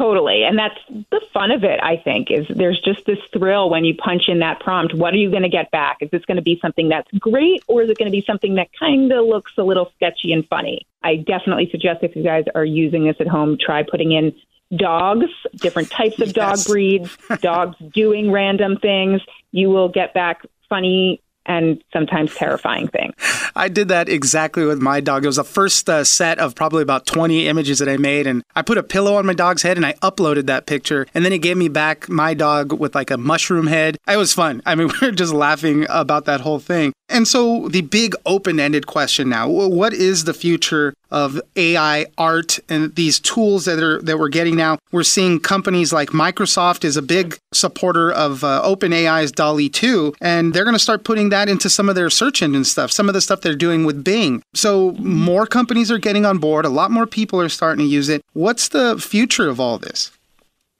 Totally. 0.00 0.44
And 0.44 0.58
that's 0.58 0.78
the 0.88 1.20
fun 1.34 1.50
of 1.50 1.62
it, 1.62 1.78
I 1.82 1.98
think, 1.98 2.30
is 2.30 2.46
there's 2.48 2.80
just 2.80 3.04
this 3.04 3.18
thrill 3.34 3.68
when 3.68 3.84
you 3.84 3.94
punch 3.94 4.28
in 4.28 4.38
that 4.38 4.58
prompt. 4.58 4.94
What 4.94 5.12
are 5.12 5.18
you 5.18 5.28
going 5.28 5.42
to 5.42 5.50
get 5.50 5.70
back? 5.70 5.98
Is 6.00 6.10
this 6.10 6.24
going 6.24 6.36
to 6.38 6.42
be 6.42 6.58
something 6.62 6.88
that's 6.88 7.10
great 7.18 7.62
or 7.66 7.82
is 7.82 7.90
it 7.90 7.98
going 7.98 8.10
to 8.10 8.16
be 8.16 8.24
something 8.26 8.54
that 8.54 8.68
kind 8.78 9.12
of 9.12 9.26
looks 9.26 9.52
a 9.58 9.62
little 9.62 9.92
sketchy 9.96 10.32
and 10.32 10.48
funny? 10.48 10.86
I 11.02 11.16
definitely 11.16 11.68
suggest 11.70 12.02
if 12.02 12.16
you 12.16 12.22
guys 12.22 12.44
are 12.54 12.64
using 12.64 13.04
this 13.04 13.16
at 13.20 13.28
home, 13.28 13.58
try 13.60 13.82
putting 13.82 14.12
in 14.12 14.34
dogs, 14.74 15.26
different 15.56 15.90
types 15.90 16.18
of 16.18 16.28
yes. 16.28 16.34
dog 16.34 16.66
breeds, 16.66 17.18
dogs 17.42 17.76
doing 17.92 18.32
random 18.32 18.78
things. 18.78 19.20
You 19.52 19.68
will 19.68 19.90
get 19.90 20.14
back 20.14 20.46
funny 20.70 21.20
and 21.46 21.82
sometimes 21.92 22.34
terrifying 22.34 22.88
things. 22.88 23.14
I 23.56 23.68
did 23.68 23.88
that 23.88 24.08
exactly 24.08 24.64
with 24.64 24.80
my 24.80 25.00
dog. 25.00 25.24
It 25.24 25.28
was 25.28 25.36
the 25.36 25.44
first 25.44 25.88
uh, 25.88 26.04
set 26.04 26.38
of 26.38 26.54
probably 26.54 26.82
about 26.82 27.06
20 27.06 27.48
images 27.48 27.78
that 27.78 27.88
I 27.88 27.96
made, 27.96 28.26
and 28.26 28.42
I 28.54 28.62
put 28.62 28.78
a 28.78 28.82
pillow 28.82 29.16
on 29.16 29.26
my 29.26 29.34
dog's 29.34 29.62
head 29.62 29.76
and 29.76 29.86
I 29.86 29.94
uploaded 29.94 30.46
that 30.46 30.66
picture, 30.66 31.06
and 31.14 31.24
then 31.24 31.32
it 31.32 31.38
gave 31.38 31.56
me 31.56 31.68
back 31.68 32.08
my 32.08 32.34
dog 32.34 32.72
with 32.72 32.94
like 32.94 33.10
a 33.10 33.16
mushroom 33.16 33.66
head. 33.66 33.96
It 34.06 34.16
was 34.16 34.32
fun. 34.32 34.62
I 34.66 34.74
mean, 34.74 34.90
we 35.00 35.08
were 35.08 35.14
just 35.14 35.32
laughing 35.32 35.86
about 35.88 36.24
that 36.26 36.40
whole 36.40 36.58
thing. 36.58 36.92
And 37.08 37.26
so, 37.26 37.68
the 37.68 37.80
big 37.80 38.14
open 38.24 38.60
ended 38.60 38.86
question 38.86 39.28
now 39.28 39.48
what 39.48 39.92
is 39.92 40.24
the 40.24 40.34
future 40.34 40.94
of 41.10 41.40
AI 41.56 42.06
art 42.18 42.58
and 42.68 42.94
these 42.94 43.18
tools 43.20 43.64
that, 43.64 43.82
are, 43.82 44.00
that 44.02 44.18
we're 44.18 44.28
getting 44.28 44.56
now? 44.56 44.78
We're 44.92 45.02
seeing 45.02 45.40
companies 45.40 45.92
like 45.92 46.10
Microsoft 46.10 46.84
is 46.84 46.96
a 46.96 47.02
big 47.02 47.38
supporter 47.52 48.10
of 48.10 48.44
uh, 48.44 48.62
OpenAI's 48.64 49.32
DALL-E 49.32 49.68
2, 49.68 50.14
and 50.20 50.52
they're 50.52 50.64
going 50.64 50.74
to 50.74 50.78
start 50.78 51.04
putting 51.04 51.30
that 51.30 51.48
into 51.48 51.70
some 51.70 51.88
of 51.88 51.94
their 51.94 52.10
search 52.10 52.42
engine 52.42 52.64
stuff, 52.64 52.90
some 52.90 53.08
of 53.08 53.14
the 53.14 53.20
stuff 53.20 53.40
they're 53.40 53.54
doing 53.54 53.84
with 53.84 54.04
Bing. 54.04 54.42
So, 54.54 54.92
more 54.92 55.46
companies 55.46 55.90
are 55.90 55.98
getting 55.98 56.24
on 56.24 56.38
board, 56.38 56.64
a 56.64 56.70
lot 56.70 56.90
more 56.90 57.06
people 57.06 57.40
are 57.40 57.48
starting 57.48 57.84
to 57.84 57.90
use 57.90 58.08
it. 58.08 58.24
What's 58.32 58.68
the 58.68 58.98
future 58.98 59.48
of 59.48 59.60
all 59.60 59.78
this? 59.78 60.10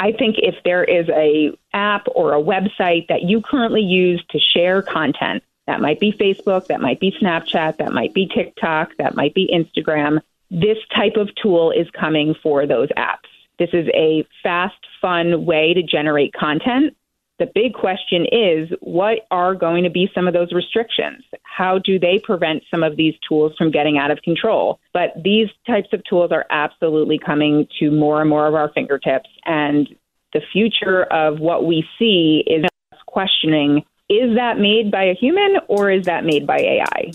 I 0.01 0.13
think 0.13 0.37
if 0.39 0.55
there 0.65 0.83
is 0.83 1.09
a 1.11 1.53
app 1.75 2.07
or 2.15 2.35
a 2.35 2.43
website 2.43 3.09
that 3.09 3.23
you 3.23 3.43
currently 3.43 3.83
use 3.83 4.25
to 4.31 4.39
share 4.39 4.81
content 4.81 5.43
that 5.71 5.81
might 5.81 6.01
be 6.01 6.11
Facebook, 6.11 6.67
that 6.67 6.81
might 6.81 6.99
be 6.99 7.13
Snapchat, 7.23 7.77
that 7.77 7.93
might 7.93 8.13
be 8.13 8.27
TikTok, 8.27 8.97
that 8.99 9.15
might 9.15 9.35
be 9.35 9.49
Instagram. 9.55 10.21
This 10.51 10.79
type 10.93 11.15
of 11.15 11.33
tool 11.41 11.71
is 11.71 11.87
coming 11.93 12.35
for 12.43 12.67
those 12.67 12.89
apps. 12.97 13.31
This 13.61 13.71
is 13.73 13.87
a 13.95 14.27
fast, 14.43 14.75
fun 15.01 15.45
way 15.45 15.73
to 15.75 15.83
generate 15.85 16.33
content. 16.33 16.97
The 17.39 17.47
big 17.55 17.75
question 17.75 18.27
is 18.33 18.69
what 18.81 19.29
are 19.31 19.55
going 19.55 19.85
to 19.85 19.91
be 19.91 20.11
some 20.13 20.27
of 20.27 20.35
those 20.35 20.51
restrictions? 20.51 21.23
How 21.45 21.79
do 21.79 22.01
they 22.01 22.19
prevent 22.19 22.65
some 22.69 22.83
of 22.83 22.97
these 22.97 23.15
tools 23.29 23.53
from 23.57 23.71
getting 23.71 23.97
out 23.97 24.11
of 24.11 24.21
control? 24.23 24.81
But 24.93 25.13
these 25.23 25.51
types 25.69 25.91
of 25.93 26.03
tools 26.03 26.33
are 26.33 26.47
absolutely 26.51 27.21
coming 27.25 27.69
to 27.79 27.93
more 27.93 28.21
and 28.21 28.29
more 28.29 28.49
of 28.49 28.57
our 28.57 28.73
fingertips. 28.73 29.31
And 29.45 29.89
the 30.33 30.43
future 30.53 31.05
of 31.05 31.39
what 31.39 31.65
we 31.65 31.87
see 31.97 32.43
is 32.45 32.65
questioning 33.07 33.85
is 34.11 34.35
that 34.35 34.59
made 34.59 34.91
by 34.91 35.05
a 35.05 35.15
human 35.15 35.57
or 35.69 35.91
is 35.91 36.07
that 36.07 36.25
made 36.25 36.45
by 36.45 36.59
AI? 36.59 37.13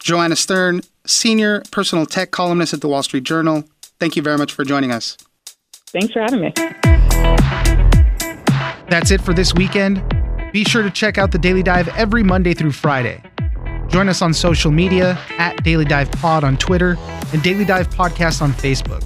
Joanna 0.00 0.34
Stern, 0.34 0.80
senior 1.06 1.62
personal 1.70 2.06
tech 2.06 2.30
columnist 2.30 2.72
at 2.72 2.80
the 2.80 2.88
Wall 2.88 3.02
Street 3.02 3.24
Journal. 3.24 3.64
Thank 4.00 4.16
you 4.16 4.22
very 4.22 4.38
much 4.38 4.52
for 4.52 4.64
joining 4.64 4.92
us. 4.92 5.18
Thanks 5.88 6.12
for 6.14 6.20
having 6.20 6.40
me. 6.40 6.52
That's 8.88 9.10
it 9.10 9.20
for 9.20 9.34
this 9.34 9.52
weekend. 9.54 10.02
Be 10.52 10.64
sure 10.64 10.82
to 10.82 10.90
check 10.90 11.18
out 11.18 11.32
the 11.32 11.38
Daily 11.38 11.62
Dive 11.62 11.88
every 11.88 12.22
Monday 12.22 12.54
through 12.54 12.72
Friday. 12.72 13.22
Join 13.88 14.08
us 14.08 14.22
on 14.22 14.32
social 14.32 14.70
media 14.70 15.18
at 15.38 15.62
Daily 15.64 15.84
Dive 15.84 16.10
Pod 16.12 16.44
on 16.44 16.56
Twitter 16.56 16.96
and 17.32 17.42
Daily 17.42 17.64
Dive 17.64 17.90
Podcast 17.90 18.40
on 18.40 18.52
Facebook. 18.52 19.02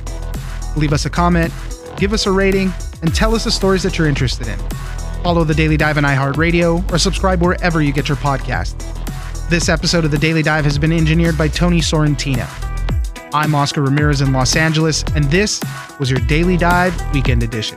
Leave 0.76 0.92
us 0.92 1.06
a 1.06 1.10
comment, 1.10 1.52
give 1.96 2.12
us 2.12 2.26
a 2.26 2.30
rating, 2.30 2.72
and 3.02 3.12
tell 3.14 3.34
us 3.34 3.44
the 3.44 3.50
stories 3.50 3.82
that 3.82 3.98
you're 3.98 4.06
interested 4.06 4.46
in. 4.46 4.58
Follow 5.22 5.44
The 5.44 5.54
Daily 5.54 5.76
Dive 5.76 5.98
on 5.98 6.04
iHeartRadio 6.04 6.90
or 6.90 6.98
subscribe 6.98 7.42
wherever 7.42 7.82
you 7.82 7.92
get 7.92 8.08
your 8.08 8.16
podcast. 8.16 8.78
This 9.50 9.68
episode 9.68 10.04
of 10.04 10.10
The 10.10 10.18
Daily 10.18 10.42
Dive 10.42 10.64
has 10.64 10.78
been 10.78 10.92
engineered 10.92 11.36
by 11.36 11.48
Tony 11.48 11.80
Sorrentino. 11.80 12.48
I'm 13.34 13.54
Oscar 13.54 13.82
Ramirez 13.82 14.22
in 14.22 14.32
Los 14.32 14.56
Angeles, 14.56 15.04
and 15.14 15.24
this 15.24 15.60
was 15.98 16.10
your 16.10 16.20
Daily 16.20 16.56
Dive 16.56 16.94
Weekend 17.12 17.42
Edition. 17.42 17.76